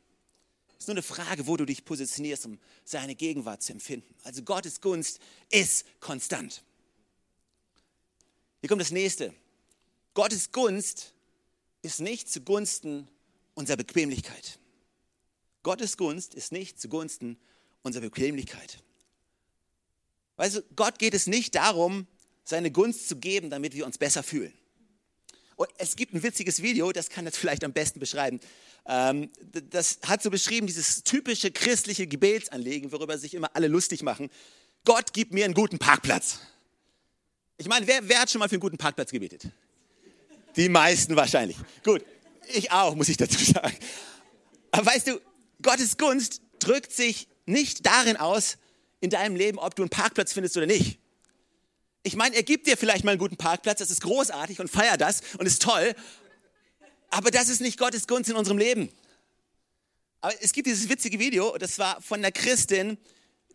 Es 0.78 0.84
ist 0.84 0.88
nur 0.88 0.96
eine 0.96 1.04
Frage, 1.04 1.48
wo 1.48 1.58
du 1.58 1.66
dich 1.66 1.86
positionierst, 1.86 2.46
um 2.46 2.60
seine 2.84 3.16
Gegenwart 3.16 3.62
zu 3.64 3.72
empfinden. 3.72 4.14
Also 4.24 4.44
Gottes 4.44 4.82
Gunst 4.82 5.20
ist 5.50 5.86
konstant. 6.00 6.64
Hier 8.62 8.70
kommt 8.70 8.82
das 8.82 8.92
nächste. 8.92 9.34
Gottes 10.14 10.52
Gunst 10.52 11.14
ist 11.86 12.02
nicht 12.02 12.30
zugunsten 12.30 13.08
unserer 13.54 13.78
Bequemlichkeit. 13.78 14.60
Gottes 15.64 15.98
Gunst 15.98 16.34
ist 16.34 16.52
nicht 16.52 16.82
zugunsten 16.82 17.38
unserer 17.84 18.04
Bequemlichkeit. 18.04 18.80
Weißt 20.36 20.58
du, 20.58 20.62
Gott 20.76 21.00
geht 21.00 21.14
es 21.14 21.28
nicht 21.28 21.56
darum, 21.56 22.08
seine 22.44 22.72
Gunst 22.72 23.08
zu 23.08 23.16
geben, 23.16 23.50
damit 23.50 23.74
wir 23.76 23.86
uns 23.86 23.98
besser 23.98 24.24
fühlen. 24.24 24.54
Und 25.56 25.70
es 25.78 25.96
gibt 25.96 26.14
ein 26.14 26.24
witziges 26.24 26.62
Video, 26.62 26.92
das 26.92 27.10
kann 27.10 27.24
das 27.24 27.38
vielleicht 27.38 27.64
am 27.64 27.72
besten 27.72 28.00
beschreiben. 28.00 28.40
Ähm, 28.88 29.30
das 29.70 30.00
hat 30.06 30.22
so 30.22 30.30
beschrieben, 30.30 30.68
dieses 30.68 31.04
typische 31.04 31.52
christliche 31.52 32.08
Gebetsanliegen, 32.08 32.92
worüber 32.92 33.18
sich 33.18 33.34
immer 33.34 33.56
alle 33.56 33.68
lustig 33.68 34.04
machen. 34.04 34.30
Gott 34.84 35.14
gibt 35.14 35.34
mir 35.34 35.46
einen 35.46 35.54
guten 35.54 35.80
Parkplatz. 35.80 36.40
Ich 37.58 37.68
meine, 37.68 37.88
wer, 37.88 38.10
wer 38.10 38.20
hat 38.20 38.30
schon 38.30 38.40
mal 38.40 38.50
für 38.50 38.56
einen 38.56 38.62
guten 38.62 38.78
Parkplatz 38.78 39.12
gebetet? 39.12 39.48
Die 40.56 40.70
meisten 40.70 41.16
wahrscheinlich. 41.16 41.58
Gut, 41.84 42.04
ich 42.48 42.72
auch, 42.72 42.96
muss 42.96 43.10
ich 43.10 43.18
dazu 43.18 43.44
sagen. 43.44 43.76
Aber 44.72 44.86
weißt 44.86 45.08
du, 45.08 45.22
Gottes 45.62 45.98
Gunst 45.98 46.42
drückt 46.60 46.92
sich 46.92 47.28
nicht 47.46 47.86
darin 47.86 48.18
aus, 48.18 48.58
in 49.02 49.10
deinem 49.10 49.36
Leben, 49.36 49.60
ob 49.60 49.76
du 49.76 49.84
einen 49.84 49.90
Parkplatz 49.90 50.34
findest 50.34 50.58
oder 50.58 50.66
nicht. 50.66 51.00
Ich 52.04 52.16
meine, 52.16 52.36
er 52.36 52.44
gibt 52.44 52.68
dir 52.68 52.78
vielleicht 52.78 53.04
mal 53.04 53.12
einen 53.12 53.20
guten 53.20 53.38
Parkplatz, 53.38 53.80
das 53.80 53.92
ist 53.92 54.02
großartig 54.02 54.60
und 54.60 54.70
feier 54.70 54.98
das 54.98 55.22
und 55.38 55.46
ist 55.46 55.62
toll, 55.62 55.96
aber 57.10 57.32
das 57.32 57.50
ist 57.50 57.62
nicht 57.62 57.80
Gottes 57.80 58.08
Gunst 58.08 58.30
in 58.30 58.36
unserem 58.36 58.58
Leben. 58.58 58.90
Aber 60.22 60.34
es 60.42 60.54
gibt 60.54 60.68
dieses 60.68 60.90
witzige 60.90 61.20
Video, 61.20 61.58
das 61.58 61.78
war 61.78 62.02
von 62.02 62.20
einer 62.20 62.32
Christin, 62.32 62.98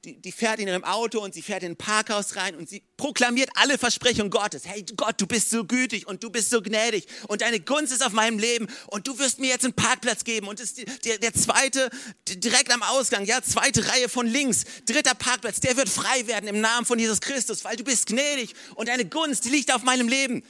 die, 0.05 0.21
die, 0.21 0.33
fährt 0.33 0.61
in 0.61 0.69
ihrem 0.69 0.85
Auto 0.85 1.21
und 1.21 1.35
sie 1.35 1.43
fährt 1.43 1.63
in 1.63 1.73
ein 1.73 1.77
Parkhaus 1.77 2.37
rein 2.37 2.55
und 2.57 2.69
sie 2.69 2.83
proklamiert 2.97 3.51
alle 3.55 3.77
Versprechungen 3.77 4.31
Gottes. 4.31 4.65
Hey 4.65 4.85
Gott, 4.97 5.21
du 5.21 5.27
bist 5.27 5.51
so 5.51 5.65
gütig 5.65 6.07
und 6.07 6.23
du 6.23 6.31
bist 6.31 6.51
so 6.51 6.63
gnädig 6.63 7.07
und 7.29 7.43
deine 7.43 7.61
Gunst 7.61 7.93
ist 7.93 8.05
auf 8.05 8.13
meinem 8.13 8.39
Leben 8.39 8.67
und 8.87 9.07
du 9.07 9.19
wirst 9.19 9.41
mir 9.41 9.49
jetzt 9.49 9.65
einen 9.65 9.75
Parkplatz 9.75 10.25
geben. 10.25 10.49
Und 10.49 10.59
das 10.59 10.75
der, 10.75 11.19
der 11.19 11.35
zweite, 11.35 11.91
direkt 12.29 12.73
am 12.73 12.83
Ausgang, 12.83 13.25
ja, 13.27 13.43
zweite 13.43 13.87
Reihe 13.89 14.09
von 14.09 14.27
links, 14.27 14.65
dritter 14.87 15.15
Parkplatz, 15.15 15.61
der 15.61 15.77
wird 15.77 15.89
frei 15.89 16.27
werden 16.27 16.49
im 16.49 16.61
Namen 16.61 16.87
von 16.87 16.99
Jesus 16.99 17.21
Christus, 17.21 17.65
weil 17.65 17.77
du 17.77 17.85
bist 17.85 18.07
gnädig 18.07 18.55
und 18.77 18.89
deine 18.89 19.05
Gunst, 19.05 19.45
die 19.45 19.51
liegt 19.51 19.73
auf 19.73 19.83
meinem 19.83 20.09
Leben. 20.09 20.43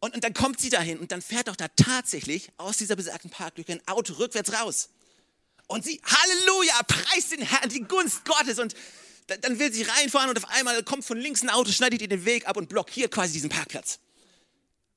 Und, 0.00 0.14
und 0.14 0.24
dann 0.24 0.32
kommt 0.32 0.58
sie 0.58 0.70
dahin 0.70 0.98
und 0.98 1.12
dann 1.12 1.20
fährt 1.20 1.48
doch 1.48 1.56
da 1.56 1.68
tatsächlich 1.76 2.50
aus 2.56 2.78
dieser 2.78 2.96
besagten 2.96 3.30
Parklücke 3.30 3.72
ein 3.72 3.82
Auto 3.86 4.14
rückwärts 4.14 4.54
raus. 4.54 4.88
Und 5.70 5.84
sie, 5.84 6.00
Halleluja, 6.04 6.82
preist 6.82 7.30
den 7.30 7.42
Herrn, 7.42 7.68
die 7.68 7.82
Gunst 7.82 8.24
Gottes. 8.24 8.58
Und 8.58 8.74
dann 9.28 9.60
will 9.60 9.72
sie 9.72 9.82
reinfahren 9.82 10.28
und 10.28 10.36
auf 10.36 10.50
einmal 10.50 10.82
kommt 10.82 11.04
von 11.04 11.16
links 11.16 11.42
ein 11.42 11.48
Auto, 11.48 11.70
schneidet 11.70 12.02
ihr 12.02 12.08
den 12.08 12.24
Weg 12.24 12.48
ab 12.48 12.56
und 12.56 12.68
blockiert 12.68 13.12
quasi 13.12 13.34
diesen 13.34 13.50
Parkplatz. 13.50 14.00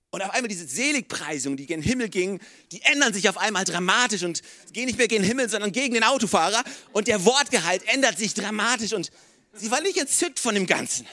Und 0.10 0.24
auf 0.24 0.32
einmal 0.32 0.48
diese 0.48 0.66
Seligpreisungen, 0.66 1.58
die 1.58 1.68
gen 1.68 1.84
Himmel 1.84 2.10
gingen, 2.10 2.40
die 2.72 2.82
ändern 2.82 3.14
sich 3.14 3.30
auf 3.30 3.38
einmal 3.38 3.66
dramatisch 3.66 4.24
und 4.24 4.42
gehen 4.72 4.88
nicht 4.88 4.98
mehr 4.98 5.08
gen 5.08 5.22
Himmel, 5.22 5.48
sondern 5.48 5.72
gegen 5.72 5.94
den 5.94 6.04
Autofahrer. 6.04 6.64
Und 6.92 7.08
der 7.08 7.24
Wortgehalt 7.24 7.84
ändert 7.90 8.18
sich 8.18 8.34
dramatisch 8.34 8.94
und 8.94 9.12
sie 9.54 9.70
war 9.70 9.82
nicht 9.82 9.98
entzückt 9.98 10.40
von 10.40 10.56
dem 10.56 10.66
Ganzen. 10.66 11.06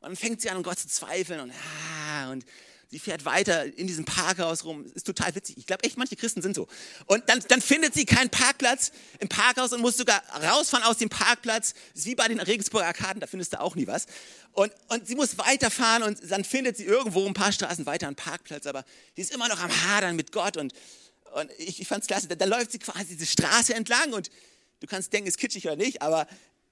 Und 0.00 0.08
dann 0.08 0.16
fängt 0.16 0.40
sie 0.40 0.50
an, 0.50 0.60
Gott 0.64 0.80
zu 0.80 0.88
zweifeln 0.88 1.38
und, 1.38 1.52
ah, 1.52 2.32
und 2.32 2.44
Sie 2.94 3.00
fährt 3.00 3.24
weiter 3.24 3.64
in 3.76 3.88
diesem 3.88 4.04
Parkhaus 4.04 4.62
rum. 4.62 4.86
Ist 4.94 5.04
total 5.04 5.34
witzig. 5.34 5.58
Ich 5.58 5.66
glaube 5.66 5.82
echt, 5.82 5.96
manche 5.96 6.14
Christen 6.14 6.42
sind 6.42 6.54
so. 6.54 6.68
Und 7.06 7.28
dann, 7.28 7.40
dann 7.48 7.60
findet 7.60 7.92
sie 7.92 8.04
keinen 8.04 8.30
Parkplatz 8.30 8.92
im 9.18 9.28
Parkhaus 9.28 9.72
und 9.72 9.80
muss 9.80 9.96
sogar 9.96 10.22
rausfahren 10.40 10.86
aus 10.86 10.98
dem 10.98 11.08
Parkplatz. 11.08 11.74
Wie 11.94 12.14
bei 12.14 12.28
den 12.28 12.38
Regensburger 12.38 12.86
Arkaden, 12.86 13.18
da 13.18 13.26
findest 13.26 13.52
du 13.52 13.60
auch 13.60 13.74
nie 13.74 13.88
was. 13.88 14.06
Und, 14.52 14.70
und 14.90 15.08
sie 15.08 15.16
muss 15.16 15.38
weiterfahren 15.38 16.04
und 16.04 16.20
dann 16.30 16.44
findet 16.44 16.76
sie 16.76 16.84
irgendwo 16.84 17.26
ein 17.26 17.34
paar 17.34 17.50
Straßen 17.50 17.84
weiter 17.84 18.06
einen 18.06 18.14
Parkplatz. 18.14 18.64
Aber 18.64 18.84
sie 19.16 19.22
ist 19.22 19.34
immer 19.34 19.48
noch 19.48 19.58
am 19.58 19.72
Hadern 19.88 20.14
mit 20.14 20.30
Gott. 20.30 20.56
Und, 20.56 20.72
und 21.34 21.50
ich, 21.58 21.80
ich 21.80 21.88
fand 21.88 22.02
es 22.02 22.06
klasse. 22.06 22.28
Da, 22.28 22.36
da 22.36 22.44
läuft 22.44 22.70
sie 22.70 22.78
quasi 22.78 23.16
diese 23.16 23.26
Straße 23.26 23.74
entlang 23.74 24.12
und 24.12 24.30
du 24.78 24.86
kannst 24.86 25.12
denken, 25.12 25.26
ist 25.26 25.38
kitschig 25.38 25.66
oder 25.66 25.74
nicht, 25.74 26.00
aber 26.00 26.28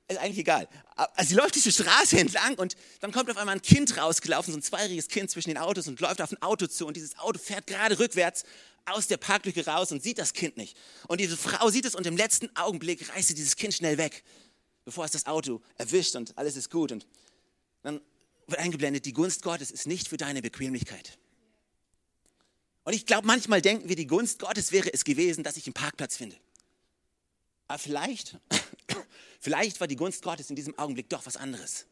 ist 0.09 0.19
eigentlich 0.19 0.39
egal. 0.39 0.69
Also 0.97 1.31
sie 1.31 1.35
läuft 1.35 1.55
diese 1.55 1.73
Straße 1.73 2.19
entlang 2.19 2.57
und 2.57 2.77
dann 3.01 3.13
kommt 3.13 3.31
auf 3.31 3.37
einmal 3.37 3.55
ein 3.55 3.63
Kind 3.63 3.97
rausgelaufen, 3.97 4.53
so 4.53 4.59
ein 4.59 4.63
zweijähriges 4.63 5.09
Kind 5.09 5.31
zwischen 5.31 5.51
den 5.51 5.59
Autos 5.59 5.89
und 5.89 6.01
läuft 6.01 6.21
auf 6.21 6.33
ein 6.33 6.43
Auto 6.43 6.67
zu 6.67 6.87
und 6.87 6.97
dieses 6.97 7.19
Auto 7.19 7.39
fährt 7.39 7.67
gerade 7.67 7.99
rückwärts 7.99 8.45
aus 8.85 9.07
der 9.07 9.17
Parklücke 9.17 9.65
raus 9.67 9.93
und 9.93 10.03
sieht 10.03 10.19
das 10.19 10.33
Kind 10.33 10.57
nicht. 10.57 10.77
Und 11.09 11.21
diese 11.21 11.37
Frau 11.37 11.71
sieht 11.71 11.85
es 11.85 11.95
und 11.95 12.07
im 12.07 12.17
letzten 12.17 12.55
Augenblick 12.57 13.09
reißt 13.15 13.29
sie 13.29 13.35
dieses 13.35 13.57
Kind 13.57 13.75
schnell 13.75 13.97
weg, 13.97 14.25
bevor 14.85 15.05
es 15.05 15.13
das 15.13 15.27
Auto 15.27 15.61
erwischt 15.79 16.17
und 16.17 16.37
alles 16.37 16.57
ist 16.57 16.71
gut. 16.71 16.93
Und 16.93 17.07
dann 17.83 18.01
wird 18.47 18.61
eingeblendet, 18.61 19.07
die 19.07 19.13
Gunst 19.13 19.43
Gottes 19.43 19.71
ist 19.71 19.87
nicht 19.87 20.09
für 20.09 20.17
deine 20.17 20.43
Bequemlichkeit. 20.43 21.19
Und 22.85 22.95
ich 22.95 23.07
glaube, 23.07 23.27
manchmal 23.27 23.63
denken 23.63 23.89
wir, 23.89 23.97
die 23.97 24.09
Gunst 24.09 24.41
Gottes 24.41 24.73
wäre 24.73 24.93
es 24.93 25.05
gewesen, 25.05 25.45
dass 25.45 25.57
ich 25.57 25.67
einen 25.67 25.75
Parkplatz 25.75 26.17
finde. 26.17 26.37
Aber 27.69 27.79
vielleicht 27.79 28.39
Vielleicht 29.41 29.81
war 29.81 29.87
die 29.87 29.97
Gunst 29.97 30.23
Gottes 30.23 30.51
in 30.51 30.57
diesem 30.57 30.79
Augenblick 30.79 31.09
doch 31.09 31.27
was 31.27 31.37
anderes. 31.37 31.87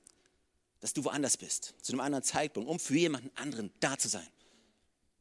Dass 0.81 0.93
du 0.93 1.05
woanders 1.05 1.37
bist, 1.37 1.75
zu 1.83 1.93
einem 1.93 2.01
anderen 2.01 2.25
Zeitpunkt, 2.25 2.69
um 2.69 2.79
für 2.79 2.97
jemanden 2.97 3.31
anderen 3.37 3.71
da 3.81 3.99
zu 3.99 4.09
sein. 4.09 4.27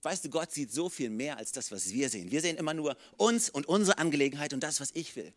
Weißt 0.03 0.23
du, 0.23 0.29
Gott 0.29 0.51
sieht 0.51 0.71
so 0.71 0.87
viel 0.87 1.09
mehr 1.09 1.37
als 1.37 1.51
das, 1.51 1.71
was 1.71 1.91
wir 1.91 2.09
sehen. 2.09 2.31
Wir 2.31 2.41
sehen 2.41 2.55
immer 2.55 2.73
nur 2.73 2.95
uns 3.17 3.49
und 3.49 3.67
unsere 3.67 3.97
Angelegenheit 3.97 4.53
und 4.53 4.61
das, 4.61 4.79
was 4.79 4.91
ich 4.93 5.15
will. 5.15 5.33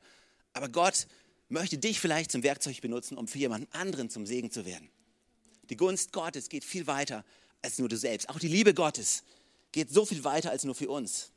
Aber 0.53 0.69
Gott 0.69 1.09
möchte 1.49 1.79
dich 1.79 1.99
vielleicht 1.99 2.31
zum 2.31 2.43
Werkzeug 2.43 2.81
benutzen, 2.81 3.19
um 3.19 3.27
für 3.27 3.39
jemanden 3.39 3.67
anderen 3.73 4.09
zum 4.09 4.27
Segen 4.27 4.51
zu 4.51 4.65
werden. 4.65 4.89
Die 5.69 5.77
Gunst 5.77 6.13
Gottes 6.13 6.49
geht 6.49 6.65
viel 6.65 6.87
weiter 6.87 7.25
als 7.61 7.79
nur 7.79 7.89
du 7.89 7.97
selbst. 7.97 8.29
Auch 8.29 8.39
die 8.39 8.49
Liebe 8.49 8.75
Gottes 8.75 9.25
geht 9.73 9.91
so 9.91 10.05
viel 10.05 10.23
weiter 10.25 10.51
als 10.51 10.65
nur 10.65 10.75
für 10.75 10.89
uns. 10.89 11.31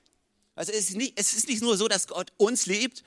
Also 0.56 0.72
es 0.72 0.90
ist 0.90 0.96
nicht, 0.96 1.14
es 1.20 1.34
ist 1.34 1.48
nicht 1.48 1.62
nur 1.62 1.78
so, 1.78 1.88
dass 1.88 2.08
Gott 2.08 2.32
uns 2.38 2.66
liebt, 2.66 3.04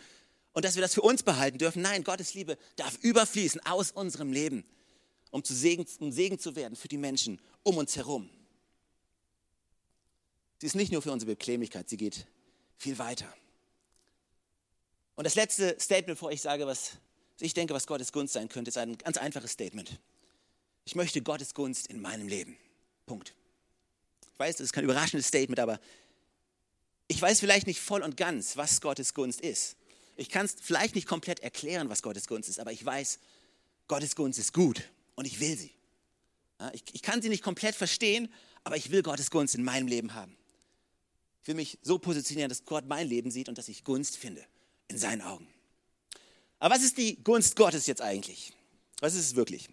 und 0.52 0.64
dass 0.64 0.74
wir 0.74 0.82
das 0.82 0.94
für 0.94 1.02
uns 1.02 1.22
behalten 1.22 1.58
dürfen. 1.58 1.82
Nein, 1.82 2.04
Gottes 2.04 2.34
Liebe 2.34 2.58
darf 2.76 2.98
überfließen 3.02 3.64
aus 3.66 3.90
unserem 3.90 4.32
Leben, 4.32 4.64
um 5.30 5.44
zu 5.44 5.54
Segen, 5.54 5.86
um 6.00 6.12
Segen 6.12 6.38
zu 6.38 6.56
werden 6.56 6.76
für 6.76 6.88
die 6.88 6.98
Menschen 6.98 7.40
um 7.62 7.76
uns 7.76 7.96
herum. 7.96 8.28
Sie 10.60 10.66
ist 10.66 10.74
nicht 10.74 10.92
nur 10.92 11.02
für 11.02 11.12
unsere 11.12 11.32
Bequemlichkeit, 11.32 11.88
sie 11.88 11.96
geht 11.96 12.26
viel 12.76 12.98
weiter. 12.98 13.32
Und 15.14 15.24
das 15.24 15.34
letzte 15.34 15.76
Statement, 15.80 16.18
bevor 16.18 16.32
ich 16.32 16.40
sage, 16.40 16.66
was 16.66 16.92
ich 17.40 17.54
denke, 17.54 17.74
was 17.74 17.86
Gottes 17.86 18.12
Gunst 18.12 18.32
sein 18.32 18.48
könnte, 18.48 18.70
ist 18.70 18.78
ein 18.78 18.98
ganz 18.98 19.16
einfaches 19.16 19.52
Statement. 19.52 20.00
Ich 20.84 20.94
möchte 20.94 21.22
Gottes 21.22 21.54
Gunst 21.54 21.86
in 21.88 22.00
meinem 22.00 22.28
Leben. 22.28 22.56
Punkt. 23.06 23.34
Ich 24.32 24.38
weiß, 24.38 24.56
das 24.56 24.66
ist 24.66 24.72
kein 24.72 24.84
überraschendes 24.84 25.26
Statement, 25.26 25.60
aber 25.60 25.80
ich 27.08 27.20
weiß 27.20 27.40
vielleicht 27.40 27.66
nicht 27.66 27.80
voll 27.80 28.02
und 28.02 28.16
ganz, 28.16 28.56
was 28.56 28.80
Gottes 28.80 29.14
Gunst 29.14 29.40
ist. 29.40 29.76
Ich 30.18 30.30
kann 30.30 30.46
es 30.46 30.56
vielleicht 30.60 30.96
nicht 30.96 31.06
komplett 31.06 31.40
erklären, 31.40 31.88
was 31.88 32.02
Gottes 32.02 32.26
Gunst 32.26 32.48
ist, 32.48 32.58
aber 32.58 32.72
ich 32.72 32.84
weiß, 32.84 33.20
Gottes 33.86 34.16
Gunst 34.16 34.38
ist 34.40 34.52
gut 34.52 34.82
und 35.14 35.26
ich 35.26 35.38
will 35.38 35.56
sie. 35.56 35.72
Ich, 36.72 36.82
ich 36.92 37.02
kann 37.02 37.22
sie 37.22 37.28
nicht 37.28 37.44
komplett 37.44 37.76
verstehen, 37.76 38.32
aber 38.64 38.76
ich 38.76 38.90
will 38.90 39.02
Gottes 39.02 39.30
Gunst 39.30 39.54
in 39.54 39.62
meinem 39.62 39.86
Leben 39.86 40.14
haben. 40.14 40.36
Ich 41.40 41.48
will 41.48 41.54
mich 41.54 41.78
so 41.82 42.00
positionieren, 42.00 42.48
dass 42.48 42.64
Gott 42.64 42.86
mein 42.88 43.06
Leben 43.06 43.30
sieht 43.30 43.48
und 43.48 43.56
dass 43.58 43.68
ich 43.68 43.84
Gunst 43.84 44.16
finde 44.16 44.44
in 44.88 44.98
seinen 44.98 45.22
Augen. 45.22 45.46
Aber 46.58 46.74
was 46.74 46.82
ist 46.82 46.98
die 46.98 47.22
Gunst 47.22 47.54
Gottes 47.54 47.86
jetzt 47.86 48.02
eigentlich? 48.02 48.52
Was 48.98 49.14
ist 49.14 49.24
es 49.24 49.36
wirklich? 49.36 49.68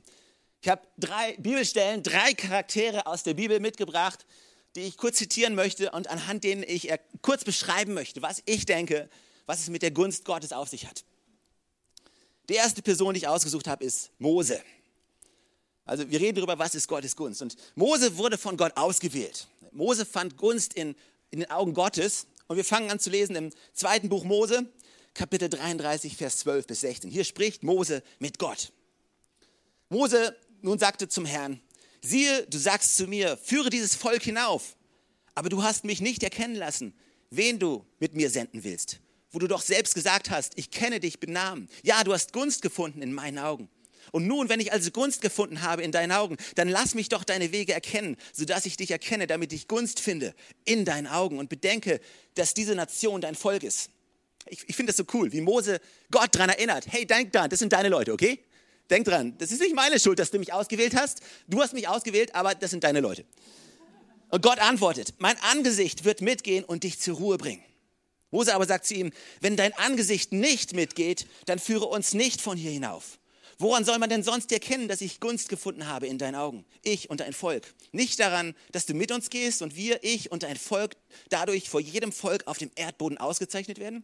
Ich 0.61 0.69
habe 0.69 0.87
drei 0.99 1.35
Bibelstellen, 1.37 2.03
drei 2.03 2.35
Charaktere 2.35 3.07
aus 3.07 3.23
der 3.23 3.33
Bibel 3.33 3.59
mitgebracht, 3.59 4.27
die 4.75 4.81
ich 4.81 4.97
kurz 4.97 5.17
zitieren 5.17 5.55
möchte 5.55 5.89
und 5.89 6.07
anhand 6.07 6.43
denen 6.43 6.61
ich 6.61 6.91
kurz 7.23 7.43
beschreiben 7.43 7.95
möchte, 7.95 8.21
was 8.21 8.43
ich 8.45 8.67
denke, 8.67 9.09
was 9.45 9.61
es 9.61 9.69
mit 9.69 9.81
der 9.81 9.91
Gunst 9.91 10.25
Gottes 10.25 10.51
auf 10.51 10.69
sich 10.69 10.85
hat. 10.87 11.03
Die 12.49 12.55
erste 12.55 12.81
Person, 12.81 13.13
die 13.13 13.19
ich 13.19 13.27
ausgesucht 13.27 13.67
habe, 13.67 13.83
ist 13.83 14.11
Mose. 14.19 14.61
Also 15.85 16.09
wir 16.09 16.19
reden 16.19 16.35
darüber, 16.35 16.57
was 16.57 16.75
ist 16.75 16.87
Gottes 16.87 17.15
Gunst. 17.15 17.41
Und 17.41 17.55
Mose 17.75 18.17
wurde 18.17 18.37
von 18.37 18.57
Gott 18.57 18.75
ausgewählt. 18.75 19.47
Mose 19.71 20.05
fand 20.05 20.37
Gunst 20.37 20.73
in, 20.73 20.95
in 21.31 21.39
den 21.39 21.51
Augen 21.51 21.73
Gottes. 21.73 22.27
Und 22.47 22.57
wir 22.57 22.65
fangen 22.65 22.91
an 22.91 22.99
zu 22.99 23.09
lesen 23.09 23.35
im 23.35 23.51
zweiten 23.73 24.09
Buch 24.09 24.23
Mose, 24.23 24.67
Kapitel 25.13 25.49
33, 25.49 26.15
Vers 26.17 26.37
12 26.37 26.67
bis 26.67 26.81
16. 26.81 27.09
Hier 27.09 27.23
spricht 27.23 27.63
Mose 27.63 28.03
mit 28.19 28.37
Gott. 28.37 28.71
Mose 29.89 30.35
nun 30.61 30.79
sagte 30.79 31.07
zum 31.07 31.25
Herrn, 31.25 31.61
siehe, 32.01 32.45
du 32.47 32.57
sagst 32.57 32.97
zu 32.97 33.07
mir, 33.07 33.37
führe 33.37 33.69
dieses 33.69 33.95
Volk 33.95 34.23
hinauf, 34.23 34.75
aber 35.35 35.49
du 35.49 35.63
hast 35.63 35.85
mich 35.85 36.01
nicht 36.01 36.23
erkennen 36.23 36.55
lassen, 36.55 36.93
wen 37.29 37.59
du 37.59 37.85
mit 37.99 38.15
mir 38.15 38.29
senden 38.29 38.63
willst, 38.63 38.99
wo 39.35 39.39
du 39.39 39.47
doch 39.47 39.61
selbst 39.61 39.95
gesagt 39.95 40.29
hast, 40.29 40.53
ich 40.55 40.71
kenne 40.71 41.01
dich 41.01 41.19
mit 41.19 41.29
Namen. 41.29 41.67
Ja, 41.83 42.05
du 42.05 42.13
hast 42.13 42.31
Gunst 42.31 42.61
gefunden 42.61 43.01
in 43.01 43.13
meinen 43.13 43.37
Augen. 43.37 43.67
Und 44.13 44.27
nun, 44.27 44.47
wenn 44.47 44.61
ich 44.61 44.71
also 44.71 44.91
Gunst 44.91 45.21
gefunden 45.21 45.61
habe 45.61 45.83
in 45.83 45.91
deinen 45.91 46.13
Augen, 46.13 46.37
dann 46.55 46.69
lass 46.69 46.95
mich 46.95 47.09
doch 47.09 47.25
deine 47.25 47.51
Wege 47.51 47.73
erkennen, 47.73 48.15
sodass 48.31 48.65
ich 48.65 48.77
dich 48.77 48.91
erkenne, 48.91 49.27
damit 49.27 49.51
ich 49.51 49.67
Gunst 49.67 49.99
finde 49.99 50.33
in 50.63 50.85
deinen 50.85 51.07
Augen 51.07 51.37
und 51.37 51.49
bedenke, 51.49 51.99
dass 52.35 52.53
diese 52.53 52.75
Nation 52.75 53.19
dein 53.19 53.35
Volk 53.35 53.63
ist. 53.63 53.89
Ich, 54.47 54.63
ich 54.69 54.75
finde 54.77 54.91
das 54.91 54.97
so 54.97 55.03
cool, 55.13 55.33
wie 55.33 55.41
Mose 55.41 55.81
Gott 56.11 56.33
daran 56.33 56.51
erinnert. 56.51 56.85
Hey, 56.87 57.05
denk 57.05 57.33
dran, 57.33 57.49
das 57.49 57.59
sind 57.59 57.73
deine 57.73 57.89
Leute, 57.89 58.13
okay? 58.13 58.39
Denk 58.89 59.03
dran, 59.03 59.37
das 59.37 59.51
ist 59.51 59.59
nicht 59.59 59.75
meine 59.75 59.99
Schuld, 59.99 60.17
dass 60.17 60.31
du 60.31 60.39
mich 60.39 60.53
ausgewählt 60.53 60.95
hast. 60.95 61.19
Du 61.49 61.61
hast 61.61 61.73
mich 61.73 61.89
ausgewählt, 61.89 62.33
aber 62.35 62.55
das 62.55 62.71
sind 62.71 62.85
deine 62.85 63.01
Leute. 63.01 63.25
Und 64.29 64.43
Gott 64.43 64.59
antwortet, 64.59 65.15
mein 65.17 65.35
Angesicht 65.51 66.05
wird 66.05 66.21
mitgehen 66.21 66.63
und 66.63 66.83
dich 66.83 66.99
zur 66.99 67.17
Ruhe 67.17 67.37
bringen. 67.37 67.63
Mose 68.35 68.53
aber 68.53 68.65
sagt 68.65 68.85
zu 68.85 68.93
ihm, 68.95 69.11
wenn 69.39 69.55
dein 69.55 69.71
Angesicht 69.73 70.33
nicht 70.33 70.73
mitgeht, 70.73 71.25
dann 71.45 71.57
führe 71.57 71.85
uns 71.85 72.13
nicht 72.13 72.41
von 72.41 72.57
hier 72.57 72.71
hinauf. 72.71 73.17
Woran 73.57 73.85
soll 73.85 73.97
man 73.97 74.09
denn 74.09 74.23
sonst 74.23 74.51
erkennen, 74.51 74.89
dass 74.89 74.99
ich 74.99 75.21
Gunst 75.21 75.47
gefunden 75.47 75.87
habe 75.87 76.07
in 76.07 76.17
deinen 76.17 76.35
Augen? 76.35 76.65
Ich 76.83 77.09
und 77.09 77.21
dein 77.21 77.31
Volk. 77.31 77.73
Nicht 77.93 78.19
daran, 78.19 78.53
dass 78.73 78.85
du 78.85 78.93
mit 78.93 79.13
uns 79.13 79.29
gehst 79.29 79.61
und 79.61 79.77
wir, 79.77 80.03
ich 80.03 80.33
und 80.33 80.43
dein 80.43 80.57
Volk 80.57 80.97
dadurch 81.29 81.69
vor 81.69 81.79
jedem 81.79 82.11
Volk 82.11 82.45
auf 82.47 82.57
dem 82.57 82.69
Erdboden 82.75 83.17
ausgezeichnet 83.17 83.79
werden? 83.79 84.03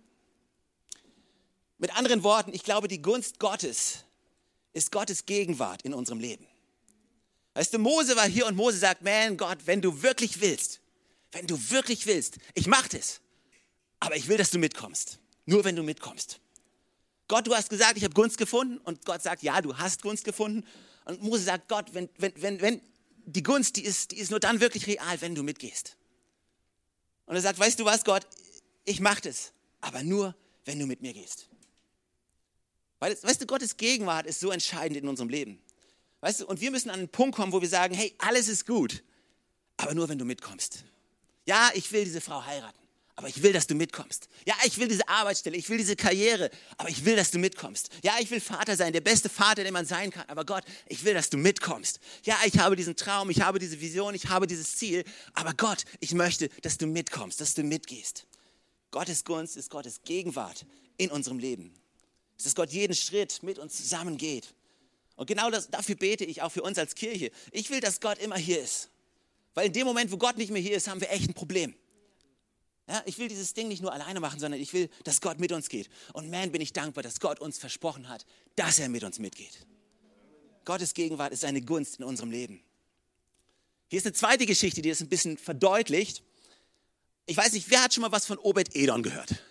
Mit 1.78 1.94
anderen 1.98 2.24
Worten, 2.24 2.54
ich 2.54 2.64
glaube, 2.64 2.88
die 2.88 3.02
Gunst 3.02 3.40
Gottes 3.40 4.06
ist 4.72 4.94
Gottes 4.94 5.26
Gegenwart 5.26 5.82
in 5.82 5.94
unserem 5.94 6.22
Leben. 6.22 6.48
Weißt 7.54 7.74
du, 7.74 7.80
Mose 7.80 8.16
war 8.16 8.30
hier 8.30 8.46
und 8.46 8.56
Mose 8.56 8.78
sagt, 8.78 9.02
man, 9.02 9.36
Gott, 9.36 9.58
wenn 9.66 9.82
du 9.82 10.02
wirklich 10.02 10.40
willst, 10.40 10.80
wenn 11.34 11.48
du 11.48 11.58
wirklich 11.70 12.06
willst, 12.06 12.38
ich 12.54 12.68
mach 12.68 12.88
das, 12.88 13.21
aber 14.02 14.18
ich 14.18 14.28
will, 14.28 14.38
dass 14.38 14.52
du 14.52 14.60
mitkommst. 14.60 15.20
Nur 15.46 15.64
wenn 15.64 15.78
du 15.78 15.84
mitkommst. 15.84 16.42
Gott, 17.30 17.48
du 17.48 17.56
hast 17.56 17.70
gesagt, 17.70 17.96
ich 17.96 18.04
habe 18.04 18.14
Gunst 18.14 18.38
gefunden 18.38 18.78
und 18.80 19.06
Gott 19.06 19.22
sagt, 19.22 19.42
ja, 19.42 19.62
du 19.62 19.78
hast 19.78 20.02
Gunst 20.02 20.26
gefunden. 20.26 20.68
Und 21.06 21.22
Mose 21.22 21.44
sagt, 21.44 21.70
Gott, 21.70 21.94
wenn, 21.94 22.10
wenn, 22.18 22.34
wenn, 22.36 22.62
wenn 22.62 22.82
die 23.26 23.44
Gunst, 23.44 23.78
die 23.78 23.86
ist, 23.86 24.12
die 24.12 24.18
ist 24.18 24.32
nur 24.32 24.42
dann 24.42 24.60
wirklich 24.60 24.88
real, 24.88 25.22
wenn 25.22 25.36
du 25.36 25.44
mitgehst. 25.44 25.96
Und 27.26 27.36
er 27.36 27.42
sagt, 27.42 27.60
weißt 27.60 27.80
du 27.80 27.86
was, 27.86 28.04
Gott, 28.04 28.28
ich 28.84 29.00
mache 29.00 29.22
das, 29.22 29.54
aber 29.80 30.04
nur, 30.04 30.36
wenn 30.66 30.80
du 30.80 30.86
mit 30.86 31.02
mir 31.02 31.14
gehst. 31.14 31.48
Weil, 33.00 33.18
weißt 33.22 33.42
du, 33.42 33.46
Gottes 33.46 33.78
Gegenwart 33.78 34.26
ist 34.26 34.40
so 34.40 34.52
entscheidend 34.52 34.98
in 34.98 35.08
unserem 35.08 35.30
Leben. 35.30 35.62
Weißt 36.20 36.42
du, 36.42 36.48
und 36.48 36.60
wir 36.60 36.72
müssen 36.72 36.90
an 36.90 37.00
einen 37.00 37.10
Punkt 37.10 37.36
kommen, 37.36 37.54
wo 37.54 37.62
wir 37.62 37.70
sagen, 37.70 37.96
hey, 37.96 38.14
alles 38.18 38.48
ist 38.48 38.66
gut, 38.66 39.04
aber 39.78 39.94
nur 39.94 40.10
wenn 40.10 40.20
du 40.20 40.26
mitkommst. 40.26 40.84
Ja, 41.46 41.72
ich 41.74 41.92
will 41.92 42.04
diese 42.04 42.22
Frau 42.22 42.46
heiraten, 42.46 42.81
aber 43.22 43.30
ich 43.30 43.42
will, 43.42 43.54
dass 43.54 43.68
du 43.68 43.76
mitkommst. 43.76 44.28
Ja, 44.46 44.56
ich 44.66 44.78
will 44.78 44.88
diese 44.88 45.08
Arbeitsstelle, 45.08 45.56
ich 45.56 45.70
will 45.70 45.78
diese 45.78 45.96
Karriere, 45.96 46.52
aber 46.78 46.90
ich 46.90 47.06
will, 47.06 47.16
dass 47.16 47.32
du 47.32 47.40
mitkommst. 47.40 47.90
Ja, 48.04 48.14
ich 48.20 48.30
will 48.30 48.42
Vater 48.42 48.76
sein, 48.76 48.94
der 48.94 49.02
beste 49.02 49.30
Vater, 49.30 49.64
der 49.64 49.72
man 49.72 49.86
sein 49.86 50.12
kann, 50.12 50.26
aber 50.28 50.46
Gott, 50.46 50.64
ich 50.88 51.04
will, 51.04 51.14
dass 51.14 51.30
du 51.30 51.38
mitkommst. 51.38 52.00
Ja, 52.24 52.38
ich 52.46 52.60
habe 52.60 52.76
diesen 52.76 52.96
Traum, 52.96 53.30
ich 53.30 53.42
habe 53.42 53.60
diese 53.60 53.80
Vision, 53.80 54.14
ich 54.16 54.28
habe 54.28 54.48
dieses 54.48 54.76
Ziel, 54.76 55.04
aber 55.34 55.54
Gott, 55.54 55.86
ich 56.00 56.14
möchte, 56.14 56.50
dass 56.62 56.78
du 56.78 56.88
mitkommst, 56.88 57.40
dass 57.40 57.54
du 57.54 57.64
mitgehst. 57.64 58.26
Gottes 58.92 59.24
Gunst 59.24 59.56
ist 59.56 59.70
Gottes 59.70 60.02
Gegenwart 60.04 60.66
in 60.98 61.10
unserem 61.12 61.40
Leben 61.40 61.74
dass 62.44 62.56
Gott 62.56 62.72
jeden 62.72 62.96
Schritt 62.96 63.44
mit 63.44 63.60
uns 63.60 63.78
zusammen 63.78 64.18
geht. 64.18 64.54
Und 65.16 65.28
genau 65.28 65.50
das, 65.52 65.70
dafür 65.70 65.96
bete 65.96 66.26
ich 66.26 66.42
auch 66.42 66.52
für 66.52 66.64
uns 66.64 66.78
als 66.78 66.96
Kirche. 66.96 67.32
Ich 67.52 67.70
will, 67.70 67.80
dass 67.80 68.00
Gott 68.00 68.18
immer 68.18 68.38
hier 68.38 68.62
ist. 68.62 68.90
Weil 69.54 69.68
in 69.68 69.74
dem 69.74 69.86
Moment, 69.86 70.12
wo 70.12 70.18
Gott 70.18 70.38
nicht 70.38 70.52
mehr 70.52 70.62
hier 70.62 70.76
ist, 70.76 70.88
haben 70.88 71.02
wir 71.02 71.12
echt 71.12 71.30
ein 71.30 71.34
Problem. 71.34 71.76
Ja, 72.92 73.02
ich 73.06 73.18
will 73.20 73.30
dieses 73.30 73.54
Ding 73.54 73.70
nicht 73.70 73.82
nur 73.82 73.94
alleine 73.94 74.20
machen, 74.20 74.38
sondern 74.38 74.60
ich 74.60 74.74
will, 74.74 74.90
dass 75.06 75.22
Gott 75.22 75.40
mit 75.40 75.54
uns 75.54 75.70
geht. 75.70 75.90
Und 76.12 76.30
man, 76.30 76.52
bin 76.52 76.60
ich 76.60 76.74
dankbar, 76.74 77.04
dass 77.04 77.22
Gott 77.22 77.40
uns 77.40 77.58
versprochen 77.58 78.10
hat, 78.10 78.26
dass 78.58 78.80
er 78.80 78.90
mit 78.90 79.06
uns 79.06 79.18
mitgeht. 79.18 79.66
Gottes 80.66 80.94
Gegenwart 80.94 81.32
ist 81.32 81.46
eine 81.46 81.62
Gunst 81.62 82.00
in 82.00 82.04
unserem 82.04 82.32
Leben. 82.32 82.62
Hier 83.88 83.98
ist 83.98 84.06
eine 84.06 84.12
zweite 84.12 84.46
Geschichte, 84.46 84.82
die 84.82 84.90
das 84.90 85.00
ein 85.00 85.08
bisschen 85.08 85.38
verdeutlicht. 85.38 86.22
Ich 87.28 87.38
weiß 87.38 87.54
nicht, 87.54 87.72
wer 87.72 87.82
hat 87.82 87.94
schon 87.94 88.02
mal 88.02 88.12
was 88.12 88.26
von 88.26 88.38
Obed 88.38 88.76
Edon 88.76 89.04
gehört? 89.04 89.42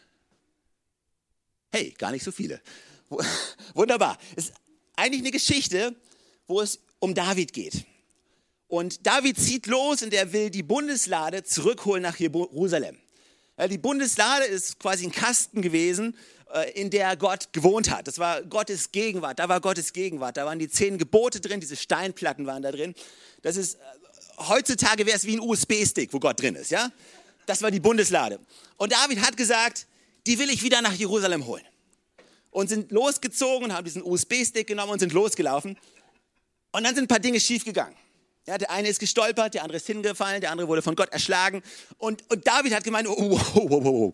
Hey, 1.72 1.94
gar 1.96 2.10
nicht 2.10 2.24
so 2.24 2.32
viele. 2.32 2.60
Wunderbar. 3.72 4.18
Es 4.36 4.50
ist 4.50 4.54
eigentlich 4.96 5.22
eine 5.22 5.30
Geschichte, 5.30 5.96
wo 6.46 6.60
es 6.60 6.78
um 6.98 7.14
David 7.14 7.54
geht. 7.54 7.86
Und 8.68 9.06
David 9.06 9.40
zieht 9.40 9.66
los 9.66 10.02
und 10.02 10.12
er 10.12 10.30
will 10.34 10.50
die 10.50 10.62
Bundeslade 10.62 11.42
zurückholen 11.42 12.02
nach 12.02 12.16
Jerusalem. 12.16 12.98
Die 13.68 13.78
Bundeslade 13.78 14.44
ist 14.44 14.78
quasi 14.78 15.06
ein 15.06 15.12
Kasten 15.12 15.60
gewesen, 15.60 16.16
äh, 16.52 16.72
in 16.72 16.90
der 16.90 17.16
Gott 17.16 17.52
gewohnt 17.52 17.90
hat. 17.90 18.08
Das 18.08 18.18
war 18.18 18.42
Gottes 18.42 18.90
Gegenwart. 18.90 19.38
Da 19.38 19.48
war 19.48 19.60
Gottes 19.60 19.92
Gegenwart. 19.92 20.36
Da 20.36 20.46
waren 20.46 20.58
die 20.58 20.68
zehn 20.68 20.98
Gebote 20.98 21.40
drin, 21.40 21.60
diese 21.60 21.76
Steinplatten 21.76 22.46
waren 22.46 22.62
da 22.62 22.72
drin. 22.72 22.94
Das 23.42 23.56
ist, 23.56 23.74
äh, 23.74 23.78
heutzutage 24.48 25.06
wäre 25.06 25.16
es 25.16 25.24
wie 25.26 25.36
ein 25.36 25.40
USB-Stick, 25.40 26.12
wo 26.12 26.18
Gott 26.18 26.40
drin 26.40 26.54
ist, 26.54 26.70
ja? 26.70 26.90
Das 27.46 27.62
war 27.62 27.70
die 27.70 27.80
Bundeslade. 27.80 28.38
Und 28.76 28.92
David 28.92 29.20
hat 29.20 29.36
gesagt, 29.36 29.86
die 30.26 30.38
will 30.38 30.50
ich 30.50 30.62
wieder 30.62 30.82
nach 30.82 30.92
Jerusalem 30.92 31.46
holen. 31.46 31.64
Und 32.50 32.68
sind 32.68 32.90
losgezogen 32.90 33.72
haben 33.72 33.84
diesen 33.84 34.02
USB-Stick 34.02 34.66
genommen 34.66 34.92
und 34.92 34.98
sind 34.98 35.12
losgelaufen. 35.12 35.76
Und 36.72 36.84
dann 36.84 36.94
sind 36.94 37.04
ein 37.04 37.08
paar 37.08 37.20
Dinge 37.20 37.40
schiefgegangen. 37.40 37.96
Ja, 38.46 38.58
der 38.58 38.70
eine 38.70 38.88
ist 38.88 39.00
gestolpert, 39.00 39.54
der 39.54 39.62
andere 39.62 39.76
ist 39.76 39.86
hingefallen, 39.86 40.40
der 40.40 40.50
andere 40.50 40.68
wurde 40.68 40.82
von 40.82 40.96
Gott 40.96 41.10
erschlagen. 41.10 41.62
Und, 41.98 42.28
und 42.30 42.46
David 42.46 42.74
hat 42.74 42.84
gemeint, 42.84 43.06
oh, 43.06 43.14
oh, 43.18 43.40
oh, 43.54 43.68
oh, 43.70 43.82
oh, 43.84 44.12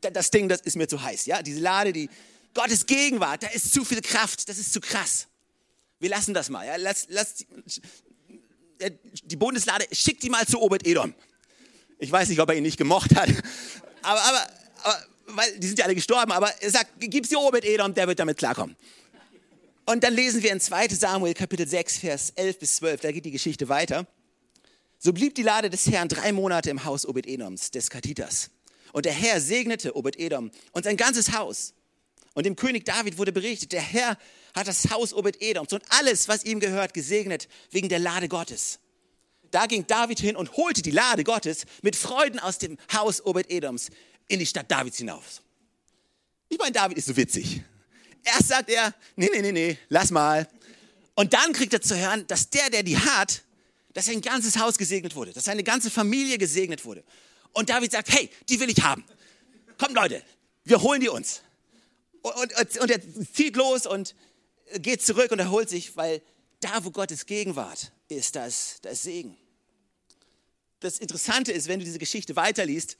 das 0.00 0.30
Ding, 0.30 0.48
das 0.48 0.60
ist 0.60 0.76
mir 0.76 0.86
zu 0.86 1.02
heiß. 1.02 1.26
Ja, 1.26 1.42
diese 1.42 1.60
Lade, 1.60 1.92
die 1.92 2.08
Gottes 2.54 2.86
Gegenwart, 2.86 3.42
da 3.42 3.48
ist 3.48 3.72
zu 3.72 3.84
viel 3.84 4.00
Kraft, 4.00 4.48
das 4.48 4.58
ist 4.58 4.72
zu 4.72 4.80
krass. 4.80 5.26
Wir 5.98 6.10
lassen 6.10 6.32
das 6.32 6.48
mal. 6.48 6.66
Ja, 6.66 6.76
lass, 6.76 7.06
lass, 7.08 7.44
die 9.24 9.36
Bundeslade, 9.36 9.86
schickt 9.92 10.22
die 10.22 10.30
mal 10.30 10.46
zu 10.46 10.60
Obed 10.60 10.86
Edom. 10.86 11.14
Ich 11.98 12.12
weiß 12.12 12.28
nicht, 12.28 12.40
ob 12.40 12.48
er 12.48 12.56
ihn 12.56 12.62
nicht 12.62 12.76
gemocht 12.76 13.14
hat. 13.14 13.30
Aber, 14.02 14.20
aber, 14.22 14.46
aber 14.82 15.06
weil 15.28 15.58
die 15.58 15.66
sind 15.66 15.78
ja 15.78 15.86
alle 15.86 15.94
gestorben, 15.94 16.32
aber 16.32 16.50
er 16.60 16.70
sagt, 16.70 16.92
gib's 16.98 17.28
dir 17.28 17.38
Obed 17.38 17.64
Edom, 17.64 17.94
der 17.94 18.06
wird 18.06 18.18
damit 18.18 18.38
klarkommen. 18.38 18.76
Und 19.88 20.02
dann 20.02 20.14
lesen 20.14 20.42
wir 20.42 20.50
in 20.50 20.60
2 20.60 20.88
Samuel 20.88 21.32
Kapitel 21.32 21.66
6, 21.66 21.98
Vers 21.98 22.32
11 22.34 22.58
bis 22.58 22.76
12, 22.76 23.00
da 23.02 23.12
geht 23.12 23.24
die 23.24 23.30
Geschichte 23.30 23.68
weiter. 23.68 24.04
So 24.98 25.12
blieb 25.12 25.36
die 25.36 25.44
Lade 25.44 25.70
des 25.70 25.86
Herrn 25.86 26.08
drei 26.08 26.32
Monate 26.32 26.70
im 26.70 26.84
Haus 26.84 27.06
Obed 27.06 27.24
Edoms, 27.24 27.70
des 27.70 27.88
Katitas. 27.88 28.50
Und 28.92 29.04
der 29.04 29.12
Herr 29.12 29.40
segnete 29.40 29.94
Obed 29.96 30.18
Edom 30.18 30.50
und 30.72 30.82
sein 30.84 30.96
ganzes 30.96 31.32
Haus. 31.32 31.72
Und 32.34 32.46
dem 32.46 32.56
König 32.56 32.84
David 32.84 33.16
wurde 33.16 33.30
berichtet, 33.30 33.70
der 33.70 33.80
Herr 33.80 34.18
hat 34.56 34.66
das 34.66 34.90
Haus 34.90 35.14
Obed 35.14 35.40
Edoms 35.40 35.72
und 35.72 35.84
alles, 35.90 36.26
was 36.26 36.44
ihm 36.44 36.58
gehört, 36.58 36.92
gesegnet 36.92 37.46
wegen 37.70 37.88
der 37.88 38.00
Lade 38.00 38.28
Gottes. 38.28 38.80
Da 39.52 39.66
ging 39.66 39.86
David 39.86 40.18
hin 40.18 40.34
und 40.34 40.56
holte 40.56 40.82
die 40.82 40.90
Lade 40.90 41.22
Gottes 41.22 41.64
mit 41.82 41.94
Freuden 41.94 42.40
aus 42.40 42.58
dem 42.58 42.76
Haus 42.92 43.24
Obed 43.24 43.52
Edoms 43.52 43.90
in 44.26 44.40
die 44.40 44.46
Stadt 44.46 44.68
Davids 44.68 44.98
hinaus. 44.98 45.42
Ich 46.48 46.58
meine, 46.58 46.72
David 46.72 46.98
ist 46.98 47.06
so 47.06 47.16
witzig. 47.16 47.62
Erst 48.26 48.48
sagt 48.48 48.70
er, 48.70 48.92
nee, 49.14 49.30
nee, 49.32 49.40
nee, 49.40 49.52
nee, 49.52 49.78
lass 49.88 50.10
mal. 50.10 50.48
Und 51.14 51.32
dann 51.32 51.52
kriegt 51.52 51.72
er 51.72 51.80
zu 51.80 51.96
hören, 51.96 52.26
dass 52.26 52.50
der, 52.50 52.70
der 52.70 52.82
die 52.82 52.98
hat, 52.98 53.42
dass 53.94 54.06
sein 54.06 54.20
ganzes 54.20 54.58
Haus 54.58 54.76
gesegnet 54.76 55.14
wurde, 55.14 55.32
dass 55.32 55.44
seine 55.44 55.62
ganze 55.62 55.90
Familie 55.90 56.36
gesegnet 56.36 56.84
wurde. 56.84 57.04
Und 57.52 57.70
David 57.70 57.92
sagt, 57.92 58.12
hey, 58.12 58.28
die 58.48 58.58
will 58.58 58.68
ich 58.68 58.82
haben. 58.82 59.04
Komm 59.78 59.94
Leute, 59.94 60.22
wir 60.64 60.82
holen 60.82 61.00
die 61.00 61.08
uns. 61.08 61.42
Und, 62.20 62.52
und, 62.58 62.78
und 62.80 62.90
er 62.90 63.00
zieht 63.32 63.54
los 63.54 63.86
und 63.86 64.16
geht 64.80 65.02
zurück 65.02 65.30
und 65.30 65.38
erholt 65.38 65.70
sich, 65.70 65.96
weil 65.96 66.20
da, 66.60 66.84
wo 66.84 66.90
Gottes 66.90 67.26
Gegenwart 67.26 67.92
ist, 68.08 68.34
da 68.34 68.46
ist, 68.46 68.84
da 68.84 68.90
ist 68.90 69.04
Segen. 69.04 69.36
Das 70.80 70.98
Interessante 70.98 71.52
ist, 71.52 71.68
wenn 71.68 71.78
du 71.78 71.84
diese 71.84 72.00
Geschichte 72.00 72.34
weiterliest, 72.34 72.96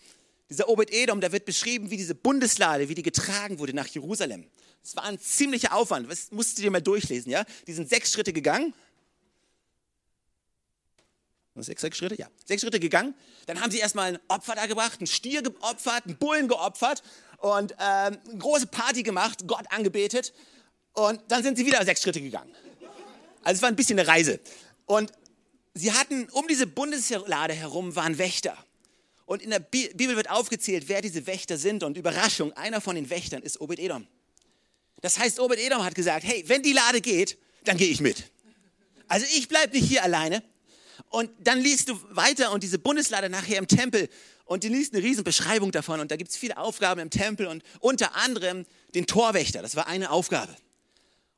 dieser 0.48 0.68
Obed-Edom, 0.68 1.20
da 1.20 1.32
wird 1.32 1.44
beschrieben, 1.44 1.90
wie 1.90 1.96
diese 1.96 2.14
Bundeslade, 2.14 2.88
wie 2.88 2.94
die 2.94 3.02
getragen 3.02 3.58
wurde 3.58 3.74
nach 3.74 3.86
Jerusalem. 3.88 4.46
Es 4.82 4.94
war 4.94 5.04
ein 5.04 5.18
ziemlicher 5.18 5.74
Aufwand. 5.74 6.10
Das 6.10 6.30
musst 6.30 6.56
du 6.56 6.62
dir 6.62 6.70
mal 6.70 6.80
durchlesen, 6.80 7.32
ja? 7.32 7.44
Die 7.66 7.72
sind 7.72 7.88
sechs 7.88 8.12
Schritte 8.12 8.32
gegangen. 8.32 8.72
Sechs, 11.56 11.80
sechs 11.80 11.96
Schritte? 11.96 12.16
Ja. 12.16 12.28
Sechs 12.44 12.62
Schritte 12.62 12.78
gegangen. 12.78 13.14
Dann 13.46 13.60
haben 13.60 13.70
sie 13.70 13.78
erstmal 13.78 14.14
ein 14.14 14.18
Opfer 14.28 14.54
da 14.54 14.66
gebracht, 14.66 15.00
einen 15.00 15.06
Stier 15.06 15.42
geopfert, 15.42 16.04
einen 16.06 16.16
Bullen 16.18 16.48
geopfert 16.48 17.02
und 17.38 17.72
ähm, 17.72 18.18
eine 18.28 18.38
große 18.38 18.66
Party 18.66 19.02
gemacht, 19.02 19.46
Gott 19.46 19.64
angebetet. 19.70 20.32
Und 20.92 21.20
dann 21.28 21.42
sind 21.42 21.56
sie 21.56 21.66
wieder 21.66 21.84
sechs 21.84 22.02
Schritte 22.02 22.20
gegangen. 22.20 22.52
Also 23.42 23.58
es 23.58 23.62
war 23.62 23.68
ein 23.68 23.76
bisschen 23.76 23.98
eine 23.98 24.06
Reise. 24.06 24.40
Und 24.84 25.12
sie 25.74 25.92
hatten, 25.92 26.28
um 26.30 26.46
diese 26.46 26.66
Bundeslade 26.66 27.54
herum 27.54 27.96
waren 27.96 28.18
Wächter. 28.18 28.56
Und 29.26 29.42
in 29.42 29.50
der 29.50 29.58
Bibel 29.58 30.16
wird 30.16 30.30
aufgezählt, 30.30 30.84
wer 30.88 31.02
diese 31.02 31.26
Wächter 31.26 31.58
sind. 31.58 31.82
Und 31.82 31.98
Überraschung, 31.98 32.52
einer 32.54 32.80
von 32.80 32.94
den 32.94 33.10
Wächtern 33.10 33.42
ist 33.42 33.60
Obed-Edom. 33.60 34.06
Das 35.02 35.18
heißt, 35.18 35.40
Obed-Edom 35.40 35.84
hat 35.84 35.94
gesagt, 35.94 36.24
hey, 36.24 36.44
wenn 36.46 36.62
die 36.62 36.72
Lade 36.72 37.00
geht, 37.00 37.36
dann 37.64 37.76
gehe 37.76 37.88
ich 37.88 38.00
mit. 38.00 38.30
Also 39.08 39.26
ich 39.36 39.48
bleibe 39.48 39.76
nicht 39.76 39.88
hier 39.88 40.02
alleine. 40.02 40.42
Und 41.10 41.30
dann 41.40 41.60
liest 41.60 41.88
du 41.88 42.00
weiter 42.10 42.52
und 42.52 42.62
diese 42.62 42.78
Bundeslade 42.78 43.28
nachher 43.28 43.58
im 43.58 43.68
Tempel 43.68 44.08
und 44.44 44.64
du 44.64 44.68
liest 44.68 44.94
eine 44.94 45.02
riesen 45.02 45.24
Beschreibung 45.24 45.72
davon 45.72 46.00
und 46.00 46.10
da 46.10 46.16
gibt 46.16 46.30
es 46.30 46.36
viele 46.36 46.56
Aufgaben 46.56 47.00
im 47.00 47.10
Tempel 47.10 47.46
und 47.46 47.62
unter 47.80 48.16
anderem 48.16 48.64
den 48.94 49.06
Torwächter, 49.06 49.60
das 49.60 49.76
war 49.76 49.86
eine 49.88 50.10
Aufgabe. 50.10 50.56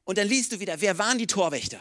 Und 0.04 0.16
dann 0.16 0.28
liest 0.28 0.52
du 0.52 0.60
wieder, 0.60 0.80
wer 0.80 0.98
waren 0.98 1.18
die 1.18 1.26
Torwächter? 1.26 1.80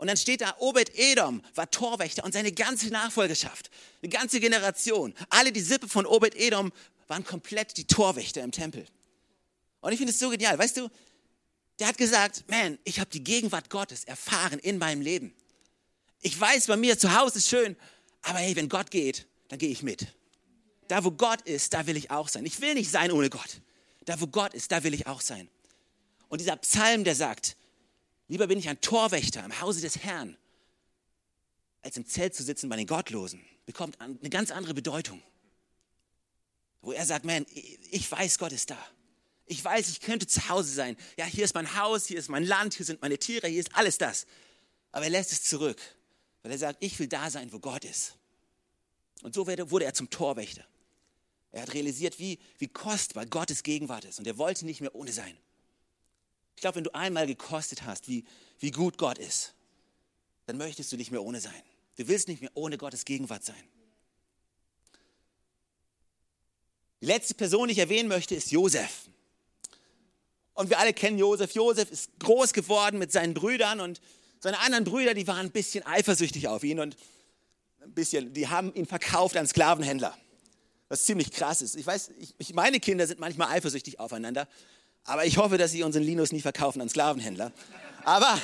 Und 0.00 0.06
dann 0.06 0.16
steht 0.16 0.40
da, 0.40 0.56
Obed 0.60 0.98
Edom 0.98 1.42
war 1.54 1.70
Torwächter 1.70 2.24
und 2.24 2.32
seine 2.32 2.52
ganze 2.52 2.88
Nachfolgeschaft, 2.88 3.70
eine 4.00 4.08
ganze 4.08 4.40
Generation, 4.40 5.12
alle 5.28 5.52
die 5.52 5.60
Sippe 5.60 5.88
von 5.88 6.06
Obed 6.06 6.34
Edom 6.36 6.72
waren 7.06 7.22
komplett 7.22 7.76
die 7.76 7.84
Torwächter 7.84 8.42
im 8.42 8.50
Tempel. 8.50 8.86
Und 9.82 9.92
ich 9.92 9.98
finde 9.98 10.14
es 10.14 10.18
so 10.18 10.30
genial, 10.30 10.58
weißt 10.58 10.78
du, 10.78 10.88
der 11.78 11.88
hat 11.88 11.98
gesagt, 11.98 12.44
man, 12.48 12.78
ich 12.84 12.98
habe 12.98 13.10
die 13.10 13.22
Gegenwart 13.22 13.68
Gottes 13.68 14.04
erfahren 14.04 14.58
in 14.58 14.78
meinem 14.78 15.02
Leben. 15.02 15.34
Ich 16.22 16.40
weiß, 16.40 16.68
bei 16.68 16.78
mir 16.78 16.98
zu 16.98 17.14
Hause 17.14 17.36
ist 17.36 17.50
schön, 17.50 17.76
aber 18.22 18.38
hey, 18.38 18.56
wenn 18.56 18.70
Gott 18.70 18.90
geht, 18.90 19.26
dann 19.48 19.58
gehe 19.58 19.68
ich 19.68 19.82
mit. 19.82 20.06
Da, 20.88 21.04
wo 21.04 21.10
Gott 21.10 21.42
ist, 21.42 21.74
da 21.74 21.86
will 21.86 21.98
ich 21.98 22.10
auch 22.10 22.28
sein. 22.30 22.46
Ich 22.46 22.62
will 22.62 22.72
nicht 22.72 22.90
sein 22.90 23.12
ohne 23.12 23.28
Gott. 23.28 23.60
Da, 24.06 24.18
wo 24.18 24.26
Gott 24.26 24.54
ist, 24.54 24.72
da 24.72 24.82
will 24.82 24.94
ich 24.94 25.06
auch 25.06 25.20
sein. 25.20 25.50
Und 26.30 26.40
dieser 26.40 26.56
Psalm, 26.56 27.04
der 27.04 27.14
sagt, 27.14 27.58
lieber 28.30 28.46
bin 28.46 28.58
ich 28.58 28.68
ein 28.68 28.80
Torwächter 28.80 29.44
im 29.44 29.60
Hause 29.60 29.80
des 29.80 29.98
Herrn, 29.98 30.36
als 31.82 31.96
im 31.96 32.06
Zelt 32.06 32.34
zu 32.34 32.42
sitzen 32.42 32.68
bei 32.68 32.76
den 32.76 32.86
Gottlosen, 32.86 33.44
bekommt 33.66 34.00
eine 34.00 34.30
ganz 34.30 34.50
andere 34.50 34.72
Bedeutung. 34.72 35.20
Wo 36.80 36.92
er 36.92 37.04
sagt, 37.04 37.24
man, 37.24 37.44
ich 37.90 38.10
weiß, 38.10 38.38
Gott 38.38 38.52
ist 38.52 38.70
da. 38.70 38.78
Ich 39.46 39.62
weiß, 39.62 39.88
ich 39.88 40.00
könnte 40.00 40.26
zu 40.26 40.48
Hause 40.48 40.72
sein. 40.72 40.96
Ja, 41.18 41.24
hier 41.24 41.44
ist 41.44 41.54
mein 41.54 41.76
Haus, 41.76 42.06
hier 42.06 42.18
ist 42.18 42.28
mein 42.28 42.44
Land, 42.44 42.74
hier 42.74 42.86
sind 42.86 43.02
meine 43.02 43.18
Tiere, 43.18 43.48
hier 43.48 43.60
ist 43.60 43.74
alles 43.74 43.98
das. 43.98 44.26
Aber 44.92 45.04
er 45.04 45.10
lässt 45.10 45.32
es 45.32 45.42
zurück, 45.42 45.80
weil 46.42 46.52
er 46.52 46.58
sagt, 46.58 46.82
ich 46.82 46.98
will 47.00 47.08
da 47.08 47.30
sein, 47.30 47.52
wo 47.52 47.58
Gott 47.58 47.84
ist. 47.84 48.16
Und 49.22 49.34
so 49.34 49.46
wurde 49.46 49.84
er 49.84 49.92
zum 49.92 50.08
Torwächter. 50.08 50.64
Er 51.50 51.62
hat 51.62 51.74
realisiert, 51.74 52.20
wie, 52.20 52.38
wie 52.58 52.68
kostbar 52.68 53.26
Gottes 53.26 53.64
Gegenwart 53.64 54.04
ist 54.04 54.20
und 54.20 54.26
er 54.26 54.38
wollte 54.38 54.64
nicht 54.64 54.80
mehr 54.80 54.94
ohne 54.94 55.12
sein. 55.12 55.36
Ich 56.60 56.62
glaube, 56.62 56.76
wenn 56.76 56.84
du 56.84 56.94
einmal 56.94 57.26
gekostet 57.26 57.84
hast, 57.84 58.06
wie, 58.06 58.22
wie 58.58 58.70
gut 58.70 58.98
Gott 58.98 59.16
ist, 59.16 59.54
dann 60.44 60.58
möchtest 60.58 60.92
du 60.92 60.98
nicht 60.98 61.10
mehr 61.10 61.22
ohne 61.22 61.40
sein. 61.40 61.62
Du 61.96 62.06
willst 62.06 62.28
nicht 62.28 62.42
mehr 62.42 62.50
ohne 62.52 62.76
Gottes 62.76 63.06
Gegenwart 63.06 63.42
sein. 63.42 63.64
Die 67.00 67.06
letzte 67.06 67.32
Person, 67.32 67.68
die 67.68 67.72
ich 67.72 67.78
erwähnen 67.78 68.10
möchte, 68.10 68.34
ist 68.34 68.50
Josef. 68.50 69.08
Und 70.52 70.68
wir 70.68 70.78
alle 70.78 70.92
kennen 70.92 71.18
Josef. 71.18 71.52
Josef 71.52 71.90
ist 71.90 72.10
groß 72.18 72.52
geworden 72.52 72.98
mit 72.98 73.10
seinen 73.10 73.32
Brüdern 73.32 73.80
und 73.80 74.02
seine 74.38 74.58
anderen 74.58 74.84
Brüder, 74.84 75.14
die 75.14 75.26
waren 75.26 75.46
ein 75.46 75.52
bisschen 75.52 75.86
eifersüchtig 75.86 76.46
auf 76.46 76.62
ihn 76.62 76.78
und 76.78 76.94
ein 77.80 77.94
bisschen, 77.94 78.34
die 78.34 78.48
haben 78.48 78.74
ihn 78.74 78.84
verkauft 78.84 79.38
an 79.38 79.46
Sklavenhändler. 79.46 80.14
Was 80.90 81.06
ziemlich 81.06 81.30
krass 81.30 81.62
ist. 81.62 81.76
Ich 81.76 81.86
weiß, 81.86 82.10
ich, 82.36 82.52
meine 82.52 82.80
Kinder 82.80 83.06
sind 83.06 83.18
manchmal 83.18 83.48
eifersüchtig 83.48 83.98
aufeinander, 83.98 84.46
aber 85.04 85.26
ich 85.26 85.38
hoffe, 85.38 85.58
dass 85.58 85.72
sie 85.72 85.82
unseren 85.82 86.02
Linus 86.02 86.32
nie 86.32 86.40
verkaufen 86.40 86.80
an 86.80 86.88
Sklavenhändler. 86.88 87.52
Aber 88.04 88.40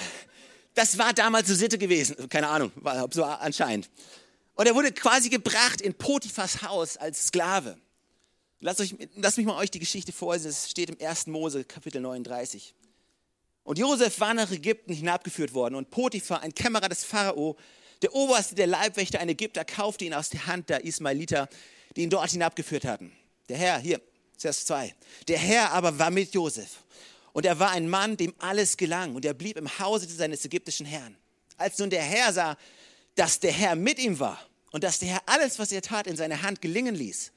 das 0.75 0.99
war 0.99 1.13
damals 1.13 1.49
so 1.49 1.55
Sitte 1.55 1.79
gewesen. 1.79 2.29
Keine 2.29 2.49
Ahnung, 2.49 2.73
war 2.77 3.09
so 3.13 3.25
anscheinend. 3.25 3.89
Und 4.55 4.67
er 4.67 4.75
wurde 4.75 4.93
quasi 4.93 5.29
gebracht 5.29 5.81
in 5.81 5.95
Potiphas 5.95 6.63
Haus 6.63 6.97
als 6.97 7.29
Sklave. 7.29 7.79
Lasst, 8.61 8.81
euch, 8.81 8.95
lasst 9.17 9.37
mich 9.37 9.47
mal 9.47 9.57
euch 9.59 9.71
die 9.71 9.79
Geschichte 9.79 10.13
vorlesen. 10.13 10.49
Es 10.49 10.71
steht 10.71 10.91
im 10.91 11.07
1. 11.07 11.27
Mose, 11.27 11.65
Kapitel 11.65 12.01
39. 12.01 12.75
Und 13.65 13.79
Josef 13.79 14.21
war 14.21 14.33
nach 14.33 14.51
Ägypten 14.51 14.93
hinabgeführt 14.93 15.53
worden 15.53 15.75
und 15.75 15.91
Potiphar, 15.91 16.41
ein 16.41 16.55
Kämmerer 16.55 16.89
des 16.89 17.05
Pharao, 17.05 17.57
der 18.03 18.15
Oberste 18.15 18.55
der 18.55 18.67
Leibwächter, 18.67 19.19
ein 19.21 19.29
Ägypter, 19.29 19.65
kaufte 19.65 20.05
ihn 20.05 20.15
aus 20.15 20.29
der 20.31 20.47
Hand 20.47 20.69
der 20.69 20.85
Ismailiter, 20.85 21.49
die 21.97 22.03
ihn 22.03 22.11
dort 22.11 22.31
hinabgeführt 22.31 22.85
hatten. 22.85 23.13
Der 23.49 23.57
Herr, 23.57 23.79
hier, 23.79 24.01
Vers 24.39 24.67
2. 24.67 24.95
Der 25.29 25.39
Herr 25.39 25.73
aber 25.73 25.99
war 25.99 26.11
mit 26.11 26.35
Josef 26.35 26.83
und 27.33 27.47
er 27.47 27.59
war 27.59 27.71
ein 27.71 27.89
Mann, 27.89 28.17
dem 28.17 28.35
alles 28.39 28.77
gelang 28.77 29.15
und 29.15 29.25
er 29.25 29.35
blieb 29.35 29.57
im 29.57 29.79
Hause 29.79 30.09
seines 30.09 30.45
ägyptischen 30.45 30.87
Herrn. 30.87 31.17
Als 31.57 31.79
nun 31.79 31.91
der 31.91 32.03
Herr 32.03 32.33
sah, 32.33 32.57
dass 33.15 33.41
der 33.41 33.53
Herr 33.53 33.77
mit 33.77 33.99
ihm 33.99 34.19
war 34.19 34.39
und 34.73 34.85
dass 34.85 34.99
der 34.99 35.09
Herr 35.09 35.23
alles, 35.27 35.59
was 35.59 35.73
er 35.73 35.83
tat, 35.83 36.07
in 36.07 36.17
seiner 36.17 36.43
Hand 36.43 36.61
gelingen 36.61 36.95
ließ, 36.95 37.33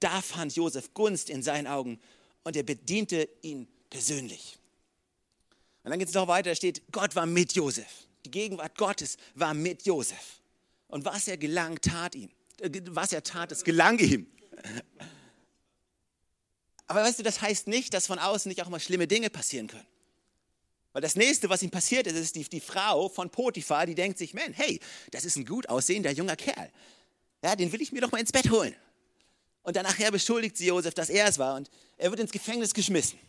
da 0.00 0.20
fand 0.22 0.54
Josef 0.56 0.92
Gunst 0.94 1.30
in 1.30 1.42
seinen 1.42 1.66
Augen 1.66 2.00
und 2.42 2.56
er 2.56 2.62
bediente 2.62 3.28
ihn 3.42 3.68
persönlich. 3.90 4.58
Und 5.82 5.90
dann 5.90 5.98
geht 5.98 6.08
es 6.08 6.14
noch 6.14 6.28
weiter, 6.28 6.54
steht, 6.54 6.82
Gott 6.90 7.14
war 7.14 7.26
mit 7.26 7.52
Josef. 7.52 7.86
Die 8.24 8.30
Gegenwart 8.30 8.76
Gottes 8.76 9.16
war 9.34 9.54
mit 9.54 9.86
Josef. 9.86 10.40
Und 10.88 11.04
was 11.04 11.28
er 11.28 11.36
gelang, 11.36 11.80
tat 11.80 12.14
ihm. 12.14 12.30
Äh, 12.60 12.70
was 12.90 13.12
er 13.12 13.22
tat, 13.22 13.52
es 13.52 13.64
gelang 13.64 13.98
ihm. 13.98 14.26
Aber 16.90 17.04
weißt 17.04 17.20
du, 17.20 17.22
das 17.22 17.40
heißt 17.40 17.68
nicht, 17.68 17.94
dass 17.94 18.08
von 18.08 18.18
außen 18.18 18.48
nicht 18.48 18.60
auch 18.64 18.68
mal 18.68 18.80
schlimme 18.80 19.06
Dinge 19.06 19.30
passieren 19.30 19.68
können. 19.68 19.86
Weil 20.92 21.00
das 21.00 21.14
nächste, 21.14 21.48
was 21.48 21.62
ihm 21.62 21.70
passiert 21.70 22.08
ist, 22.08 22.16
ist 22.16 22.34
die, 22.34 22.42
die 22.42 22.58
Frau 22.58 23.08
von 23.08 23.30
Potiphar, 23.30 23.86
die 23.86 23.94
denkt 23.94 24.18
sich, 24.18 24.34
man, 24.34 24.52
hey, 24.54 24.80
das 25.12 25.24
ist 25.24 25.36
ein 25.36 25.44
gut 25.46 25.68
aussehender 25.68 26.10
junger 26.10 26.34
Kerl. 26.34 26.68
Ja, 27.44 27.54
den 27.54 27.70
will 27.70 27.80
ich 27.80 27.92
mir 27.92 28.00
doch 28.00 28.10
mal 28.10 28.18
ins 28.18 28.32
Bett 28.32 28.50
holen. 28.50 28.74
Und 29.62 29.76
dann 29.76 29.84
nachher 29.84 30.10
beschuldigt 30.10 30.56
sie 30.56 30.66
Josef, 30.66 30.92
dass 30.92 31.10
er 31.10 31.28
es 31.28 31.38
war 31.38 31.54
und 31.54 31.70
er 31.96 32.10
wird 32.10 32.18
ins 32.18 32.32
Gefängnis 32.32 32.74
geschmissen. 32.74 33.20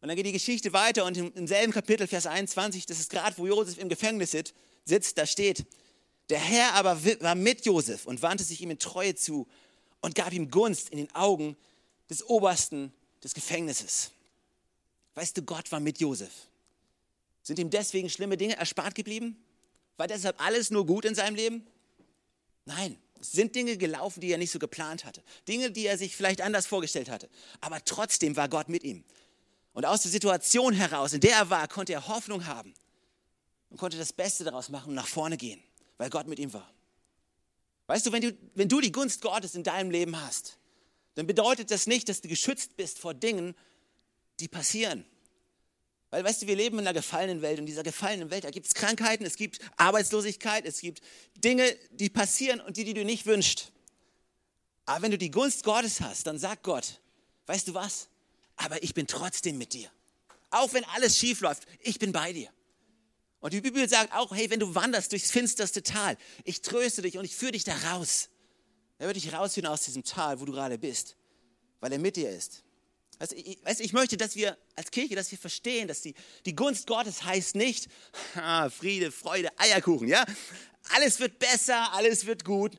Und 0.00 0.08
dann 0.08 0.16
geht 0.16 0.26
die 0.26 0.32
Geschichte 0.32 0.72
weiter 0.72 1.04
und 1.04 1.16
im, 1.16 1.46
selben 1.46 1.72
Kapitel, 1.72 2.08
Vers 2.08 2.26
21, 2.26 2.86
das 2.86 2.98
ist 2.98 3.08
gerade, 3.08 3.38
wo 3.38 3.46
Josef 3.46 3.78
im 3.78 3.88
Gefängnis 3.88 4.36
sitzt, 4.84 5.16
da 5.16 5.26
steht, 5.26 5.64
der 6.28 6.40
Herr 6.40 6.74
aber 6.74 6.98
war 7.20 7.36
mit 7.36 7.66
Josef 7.66 8.04
und 8.04 8.20
wandte 8.22 8.42
sich 8.42 8.62
ihm 8.62 8.70
in 8.70 8.80
Treue 8.80 9.14
zu 9.14 9.46
und 10.00 10.16
gab 10.16 10.32
ihm 10.32 10.50
Gunst 10.50 10.88
in 10.88 10.98
den 10.98 11.14
Augen 11.14 11.56
des 12.10 12.24
Obersten 12.26 12.92
des 13.22 13.34
Gefängnisses. 13.34 14.10
Weißt 15.14 15.36
du, 15.36 15.42
Gott 15.42 15.70
war 15.72 15.80
mit 15.80 16.00
Josef. 16.00 16.32
Sind 17.42 17.58
ihm 17.58 17.70
deswegen 17.70 18.10
schlimme 18.10 18.36
Dinge 18.36 18.56
erspart 18.56 18.94
geblieben? 18.94 19.36
War 19.96 20.06
deshalb 20.06 20.40
alles 20.40 20.70
nur 20.70 20.86
gut 20.86 21.04
in 21.04 21.14
seinem 21.14 21.36
Leben? 21.36 21.66
Nein, 22.64 22.98
es 23.20 23.32
sind 23.32 23.54
Dinge 23.54 23.76
gelaufen, 23.76 24.20
die 24.20 24.30
er 24.30 24.38
nicht 24.38 24.50
so 24.50 24.58
geplant 24.58 25.04
hatte. 25.04 25.22
Dinge, 25.46 25.70
die 25.70 25.86
er 25.86 25.98
sich 25.98 26.16
vielleicht 26.16 26.40
anders 26.40 26.66
vorgestellt 26.66 27.10
hatte. 27.10 27.28
Aber 27.60 27.84
trotzdem 27.84 28.36
war 28.36 28.48
Gott 28.48 28.68
mit 28.68 28.82
ihm. 28.82 29.04
Und 29.72 29.84
aus 29.84 30.02
der 30.02 30.10
Situation 30.10 30.72
heraus, 30.72 31.12
in 31.12 31.20
der 31.20 31.36
er 31.36 31.50
war, 31.50 31.68
konnte 31.68 31.92
er 31.92 32.08
Hoffnung 32.08 32.46
haben 32.46 32.74
und 33.70 33.76
konnte 33.76 33.98
das 33.98 34.12
Beste 34.12 34.44
daraus 34.44 34.68
machen 34.68 34.90
und 34.90 34.94
nach 34.94 35.08
vorne 35.08 35.36
gehen, 35.36 35.62
weil 35.98 36.10
Gott 36.10 36.26
mit 36.26 36.38
ihm 36.38 36.52
war. 36.52 36.70
Weißt 37.86 38.06
du, 38.06 38.12
wenn 38.12 38.22
du, 38.22 38.36
wenn 38.54 38.68
du 38.68 38.80
die 38.80 38.92
Gunst 38.92 39.20
Gottes 39.20 39.54
in 39.54 39.62
deinem 39.62 39.90
Leben 39.90 40.18
hast, 40.20 40.58
dann 41.14 41.26
bedeutet 41.26 41.70
das 41.70 41.86
nicht, 41.86 42.08
dass 42.08 42.20
du 42.20 42.28
geschützt 42.28 42.76
bist 42.76 42.98
vor 42.98 43.14
Dingen, 43.14 43.54
die 44.40 44.48
passieren. 44.48 45.04
Weil, 46.10 46.24
weißt 46.24 46.42
du, 46.42 46.46
wir 46.46 46.56
leben 46.56 46.78
in 46.78 46.86
einer 46.86 46.94
gefallenen 46.94 47.42
Welt 47.42 47.58
und 47.58 47.64
in 47.64 47.66
dieser 47.66 47.82
gefallenen 47.82 48.30
Welt, 48.30 48.44
da 48.44 48.50
gibt 48.50 48.66
es 48.66 48.74
Krankheiten, 48.74 49.24
es 49.24 49.36
gibt 49.36 49.58
Arbeitslosigkeit, 49.76 50.64
es 50.64 50.80
gibt 50.80 51.02
Dinge, 51.36 51.76
die 51.90 52.08
passieren 52.08 52.60
und 52.60 52.76
die, 52.76 52.84
die 52.84 52.94
du 52.94 53.04
nicht 53.04 53.26
wünschst. 53.26 53.72
Aber 54.86 55.02
wenn 55.02 55.10
du 55.10 55.18
die 55.18 55.30
Gunst 55.30 55.64
Gottes 55.64 56.00
hast, 56.00 56.26
dann 56.26 56.38
sagt 56.38 56.62
Gott, 56.62 57.00
weißt 57.46 57.68
du 57.68 57.74
was? 57.74 58.08
aber 58.56 58.82
ich 58.82 58.94
bin 58.94 59.06
trotzdem 59.06 59.58
mit 59.58 59.72
dir. 59.72 59.90
Auch 60.50 60.72
wenn 60.72 60.84
alles 60.84 61.18
schief 61.18 61.40
läuft, 61.40 61.66
ich 61.80 61.98
bin 61.98 62.12
bei 62.12 62.32
dir. 62.32 62.48
Und 63.40 63.52
die 63.52 63.60
Bibel 63.60 63.86
sagt 63.88 64.12
auch, 64.14 64.34
hey, 64.34 64.48
wenn 64.50 64.60
du 64.60 64.74
wanderst 64.74 65.12
durchs 65.12 65.30
finsterste 65.30 65.82
Tal, 65.82 66.16
ich 66.44 66.62
tröste 66.62 67.02
dich 67.02 67.18
und 67.18 67.24
ich 67.24 67.34
führe 67.34 67.52
dich 67.52 67.64
da 67.64 67.76
raus. 67.92 68.28
Er 68.98 69.06
wird 69.06 69.16
dich 69.16 69.32
rausführen 69.32 69.68
aus 69.68 69.82
diesem 69.82 70.04
Tal, 70.04 70.40
wo 70.40 70.44
du 70.44 70.52
gerade 70.52 70.78
bist, 70.78 71.16
weil 71.80 71.92
er 71.92 71.98
mit 71.98 72.16
dir 72.16 72.30
ist. 72.30 72.62
Also 73.18 73.36
ich, 73.36 73.58
weißt, 73.64 73.80
ich 73.80 73.92
möchte, 73.92 74.16
dass 74.16 74.34
wir 74.36 74.56
als 74.76 74.90
Kirche, 74.90 75.14
dass 75.14 75.30
wir 75.30 75.38
verstehen, 75.38 75.88
dass 75.88 76.00
die, 76.02 76.14
die 76.46 76.54
Gunst 76.54 76.86
Gottes 76.86 77.24
heißt 77.24 77.54
nicht 77.54 77.88
ah, 78.34 78.68
Friede, 78.70 79.12
Freude, 79.12 79.50
Eierkuchen, 79.58 80.08
ja? 80.08 80.24
Alles 80.94 81.18
wird 81.20 81.38
besser, 81.38 81.92
alles 81.92 82.26
wird 82.26 82.44
gut. 82.44 82.72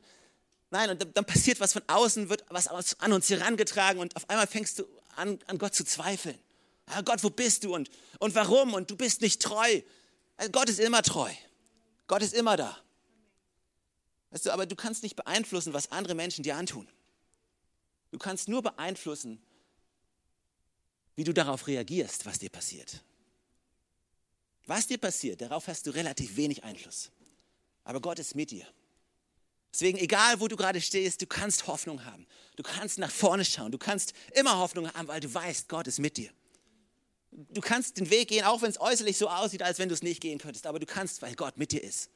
Nein, 0.70 0.90
und 0.90 1.00
dann, 1.00 1.12
dann 1.12 1.24
passiert 1.24 1.60
was 1.60 1.72
von 1.72 1.82
außen, 1.86 2.28
wird 2.28 2.44
was 2.48 2.68
an 3.00 3.12
uns 3.12 3.30
herangetragen 3.30 4.00
und 4.00 4.14
auf 4.16 4.28
einmal 4.28 4.46
fängst 4.46 4.78
du 4.78 4.84
an, 5.16 5.38
an 5.46 5.58
Gott 5.58 5.74
zu 5.74 5.84
zweifeln. 5.84 6.38
Ja, 6.88 7.00
Gott, 7.00 7.22
wo 7.24 7.30
bist 7.30 7.64
du 7.64 7.74
und, 7.74 7.90
und 8.20 8.34
warum? 8.34 8.74
Und 8.74 8.90
du 8.90 8.96
bist 8.96 9.22
nicht 9.22 9.42
treu. 9.42 9.80
Also 10.36 10.52
Gott 10.52 10.68
ist 10.68 10.78
immer 10.78 11.02
treu. 11.02 11.30
Gott 12.06 12.22
ist 12.22 12.34
immer 12.34 12.56
da. 12.56 12.76
Weißt 14.36 14.44
du, 14.44 14.50
aber 14.50 14.66
du 14.66 14.76
kannst 14.76 15.02
nicht 15.02 15.16
beeinflussen, 15.16 15.72
was 15.72 15.92
andere 15.92 16.14
Menschen 16.14 16.42
dir 16.42 16.56
antun. 16.56 16.86
Du 18.10 18.18
kannst 18.18 18.48
nur 18.48 18.60
beeinflussen, 18.60 19.40
wie 21.14 21.24
du 21.24 21.32
darauf 21.32 21.66
reagierst, 21.66 22.26
was 22.26 22.38
dir 22.38 22.50
passiert. 22.50 23.02
Was 24.66 24.88
dir 24.88 24.98
passiert, 24.98 25.40
darauf 25.40 25.68
hast 25.68 25.86
du 25.86 25.90
relativ 25.90 26.36
wenig 26.36 26.64
Einfluss. 26.64 27.10
Aber 27.84 28.02
Gott 28.02 28.18
ist 28.18 28.34
mit 28.34 28.50
dir. 28.50 28.66
Deswegen, 29.72 29.96
egal 29.96 30.38
wo 30.38 30.48
du 30.48 30.56
gerade 30.56 30.82
stehst, 30.82 31.22
du 31.22 31.26
kannst 31.26 31.66
Hoffnung 31.66 32.04
haben. 32.04 32.26
Du 32.56 32.62
kannst 32.62 32.98
nach 32.98 33.10
vorne 33.10 33.42
schauen. 33.42 33.72
Du 33.72 33.78
kannst 33.78 34.12
immer 34.34 34.58
Hoffnung 34.58 34.92
haben, 34.92 35.08
weil 35.08 35.20
du 35.20 35.32
weißt, 35.32 35.70
Gott 35.70 35.86
ist 35.86 35.98
mit 35.98 36.18
dir. 36.18 36.28
Du 37.30 37.62
kannst 37.62 37.96
den 37.96 38.10
Weg 38.10 38.28
gehen, 38.28 38.44
auch 38.44 38.60
wenn 38.60 38.68
es 38.68 38.78
äußerlich 38.78 39.16
so 39.16 39.30
aussieht, 39.30 39.62
als 39.62 39.78
wenn 39.78 39.88
du 39.88 39.94
es 39.94 40.02
nicht 40.02 40.20
gehen 40.20 40.38
könntest. 40.38 40.66
Aber 40.66 40.78
du 40.78 40.84
kannst, 40.84 41.22
weil 41.22 41.34
Gott 41.36 41.56
mit 41.56 41.72
dir 41.72 41.82
ist. 41.82 42.10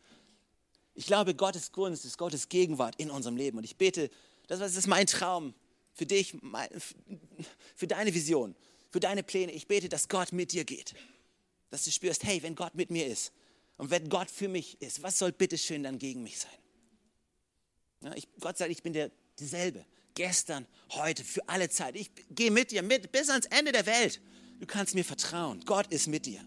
Ich 1.00 1.06
glaube, 1.06 1.34
Gottes 1.34 1.72
Gunst 1.72 2.04
ist 2.04 2.18
Gottes 2.18 2.50
Gegenwart 2.50 2.94
in 2.96 3.10
unserem 3.10 3.34
Leben. 3.34 3.56
Und 3.56 3.64
ich 3.64 3.76
bete, 3.76 4.10
das 4.48 4.60
ist 4.76 4.86
mein 4.86 5.06
Traum 5.06 5.54
für 5.94 6.04
dich, 6.04 6.36
für 7.74 7.86
deine 7.86 8.12
Vision, 8.12 8.54
für 8.90 9.00
deine 9.00 9.22
Pläne. 9.22 9.50
Ich 9.52 9.66
bete, 9.66 9.88
dass 9.88 10.10
Gott 10.10 10.32
mit 10.32 10.52
dir 10.52 10.64
geht. 10.64 10.92
Dass 11.70 11.84
du 11.84 11.90
spürst, 11.90 12.22
hey, 12.24 12.42
wenn 12.42 12.54
Gott 12.54 12.74
mit 12.74 12.90
mir 12.90 13.06
ist 13.06 13.32
und 13.78 13.90
wenn 13.90 14.10
Gott 14.10 14.30
für 14.30 14.48
mich 14.48 14.78
ist, 14.82 15.02
was 15.02 15.18
soll 15.18 15.32
bitteschön 15.32 15.84
dann 15.84 15.98
gegen 15.98 16.22
mich 16.22 16.38
sein? 16.38 16.52
Ja, 18.02 18.14
ich, 18.14 18.28
Gott 18.38 18.58
sagt, 18.58 18.70
ich 18.70 18.82
bin 18.82 18.92
der, 18.92 19.10
derselbe. 19.38 19.86
Gestern, 20.12 20.66
heute, 20.90 21.24
für 21.24 21.48
alle 21.48 21.70
Zeit. 21.70 21.96
Ich 21.96 22.10
gehe 22.28 22.50
mit 22.50 22.72
dir 22.72 22.82
mit 22.82 23.10
bis 23.10 23.30
ans 23.30 23.46
Ende 23.46 23.72
der 23.72 23.86
Welt. 23.86 24.20
Du 24.58 24.66
kannst 24.66 24.94
mir 24.94 25.06
vertrauen. 25.06 25.62
Gott 25.64 25.86
ist 25.86 26.08
mit 26.08 26.26
dir. 26.26 26.44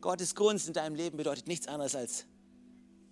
Gottes 0.00 0.36
Gunst 0.36 0.68
in 0.68 0.72
deinem 0.72 0.94
Leben 0.94 1.16
bedeutet 1.16 1.48
nichts 1.48 1.66
anderes 1.66 1.96
als, 1.96 2.26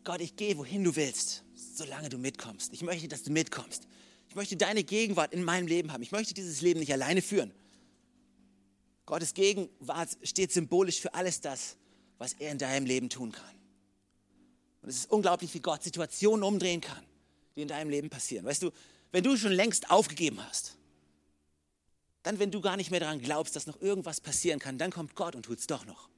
Gott, 0.04 0.20
ich 0.20 0.36
gehe, 0.36 0.56
wohin 0.58 0.84
du 0.84 0.94
willst, 0.96 1.42
solange 1.54 2.10
du 2.10 2.18
mitkommst. 2.18 2.72
Ich 2.72 2.82
möchte, 2.82 3.08
dass 3.08 3.22
du 3.22 3.32
mitkommst. 3.32 3.88
Ich 4.28 4.34
möchte 4.34 4.56
deine 4.56 4.84
Gegenwart 4.84 5.32
in 5.32 5.42
meinem 5.42 5.66
Leben 5.66 5.92
haben. 5.92 6.02
Ich 6.02 6.12
möchte 6.12 6.34
dieses 6.34 6.60
Leben 6.60 6.80
nicht 6.80 6.92
alleine 6.92 7.22
führen. 7.22 7.52
Gottes 9.06 9.34
Gegenwart 9.34 10.10
steht 10.22 10.52
symbolisch 10.52 11.00
für 11.00 11.14
alles 11.14 11.40
das, 11.40 11.76
was 12.18 12.34
er 12.34 12.52
in 12.52 12.58
deinem 12.58 12.86
Leben 12.86 13.08
tun 13.08 13.32
kann. 13.32 13.54
Und 14.82 14.88
es 14.88 14.96
ist 14.96 15.10
unglaublich, 15.10 15.52
wie 15.54 15.60
Gott 15.60 15.82
Situationen 15.82 16.42
umdrehen 16.42 16.80
kann, 16.80 17.02
die 17.56 17.62
in 17.62 17.68
deinem 17.68 17.90
Leben 17.90 18.10
passieren. 18.10 18.44
Weißt 18.44 18.62
du, 18.62 18.70
wenn 19.12 19.24
du 19.24 19.36
schon 19.36 19.52
längst 19.52 19.90
aufgegeben 19.90 20.44
hast, 20.44 20.76
dann, 22.22 22.38
wenn 22.38 22.50
du 22.50 22.60
gar 22.60 22.76
nicht 22.76 22.90
mehr 22.90 23.00
daran 23.00 23.20
glaubst, 23.20 23.54
dass 23.56 23.66
noch 23.66 23.80
irgendwas 23.80 24.20
passieren 24.20 24.58
kann, 24.58 24.78
dann 24.78 24.90
kommt 24.90 25.14
Gott 25.14 25.34
und 25.34 25.44
tut 25.44 25.58
es 25.58 25.66
doch 25.66 25.84
noch. 25.84 26.08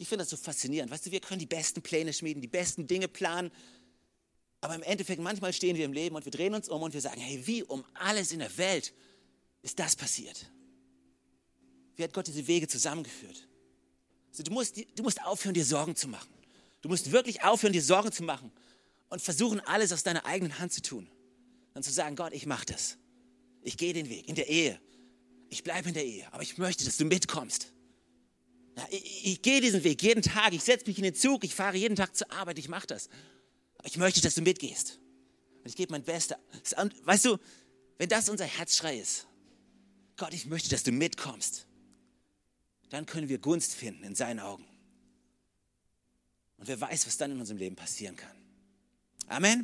Ich 0.00 0.08
finde 0.08 0.22
das 0.22 0.30
so 0.30 0.38
faszinierend. 0.38 0.90
Weißt 0.90 1.04
du, 1.04 1.10
wir 1.10 1.20
können 1.20 1.40
die 1.40 1.46
besten 1.46 1.82
Pläne 1.82 2.14
schmieden, 2.14 2.40
die 2.40 2.48
besten 2.48 2.86
Dinge 2.86 3.06
planen, 3.06 3.50
aber 4.62 4.74
im 4.74 4.82
Endeffekt, 4.82 5.20
manchmal 5.20 5.52
stehen 5.52 5.76
wir 5.76 5.84
im 5.84 5.92
Leben 5.92 6.16
und 6.16 6.24
wir 6.24 6.32
drehen 6.32 6.54
uns 6.54 6.70
um 6.70 6.80
und 6.80 6.94
wir 6.94 7.02
sagen, 7.02 7.20
hey, 7.20 7.46
wie 7.46 7.62
um 7.62 7.84
alles 7.92 8.32
in 8.32 8.38
der 8.38 8.56
Welt 8.56 8.94
ist 9.60 9.78
das 9.78 9.96
passiert? 9.96 10.50
Wie 11.96 12.02
hat 12.02 12.14
Gott 12.14 12.26
diese 12.26 12.46
Wege 12.46 12.66
zusammengeführt? 12.66 13.46
Also 14.30 14.42
du, 14.42 14.52
musst, 14.52 14.78
du 14.78 15.02
musst 15.02 15.22
aufhören, 15.22 15.52
dir 15.52 15.66
Sorgen 15.66 15.94
zu 15.94 16.08
machen. 16.08 16.32
Du 16.80 16.88
musst 16.88 17.12
wirklich 17.12 17.42
aufhören, 17.42 17.74
dir 17.74 17.82
Sorgen 17.82 18.10
zu 18.10 18.22
machen 18.22 18.50
und 19.10 19.20
versuchen, 19.20 19.60
alles 19.60 19.92
aus 19.92 20.02
deiner 20.02 20.24
eigenen 20.24 20.58
Hand 20.58 20.72
zu 20.72 20.80
tun. 20.80 21.10
Dann 21.74 21.82
zu 21.82 21.92
sagen, 21.92 22.16
Gott, 22.16 22.32
ich 22.32 22.46
mache 22.46 22.64
das. 22.64 22.96
Ich 23.60 23.76
gehe 23.76 23.92
den 23.92 24.08
Weg 24.08 24.30
in 24.30 24.34
der 24.34 24.48
Ehe. 24.48 24.80
Ich 25.50 25.62
bleibe 25.62 25.88
in 25.88 25.94
der 25.94 26.06
Ehe, 26.06 26.26
aber 26.32 26.42
ich 26.42 26.56
möchte, 26.56 26.86
dass 26.86 26.96
du 26.96 27.04
mitkommst. 27.04 27.74
Ich, 28.90 29.26
ich 29.26 29.42
gehe 29.42 29.60
diesen 29.60 29.84
Weg 29.84 30.02
jeden 30.02 30.22
Tag. 30.22 30.52
Ich 30.52 30.62
setze 30.62 30.86
mich 30.86 30.98
in 30.98 31.04
den 31.04 31.14
Zug. 31.14 31.44
Ich 31.44 31.54
fahre 31.54 31.76
jeden 31.76 31.96
Tag 31.96 32.16
zur 32.16 32.30
Arbeit. 32.32 32.58
Ich 32.58 32.68
mache 32.68 32.86
das. 32.86 33.08
Aber 33.78 33.86
ich 33.86 33.96
möchte, 33.96 34.20
dass 34.20 34.34
du 34.34 34.42
mitgehst. 34.42 34.98
Und 35.62 35.68
ich 35.68 35.76
gebe 35.76 35.92
mein 35.92 36.02
Bestes. 36.02 36.36
Weißt 37.04 37.24
du, 37.24 37.38
wenn 37.98 38.08
das 38.08 38.28
unser 38.28 38.46
Herzschrei 38.46 38.98
ist, 38.98 39.26
Gott, 40.16 40.32
ich 40.34 40.46
möchte, 40.46 40.68
dass 40.70 40.82
du 40.82 40.92
mitkommst, 40.92 41.66
dann 42.90 43.06
können 43.06 43.28
wir 43.28 43.38
Gunst 43.38 43.74
finden 43.74 44.04
in 44.04 44.14
seinen 44.14 44.40
Augen. 44.40 44.66
Und 46.58 46.68
wer 46.68 46.80
weiß, 46.80 47.06
was 47.06 47.16
dann 47.16 47.32
in 47.32 47.40
unserem 47.40 47.58
Leben 47.58 47.76
passieren 47.76 48.16
kann. 48.16 48.36
Amen. 49.28 49.58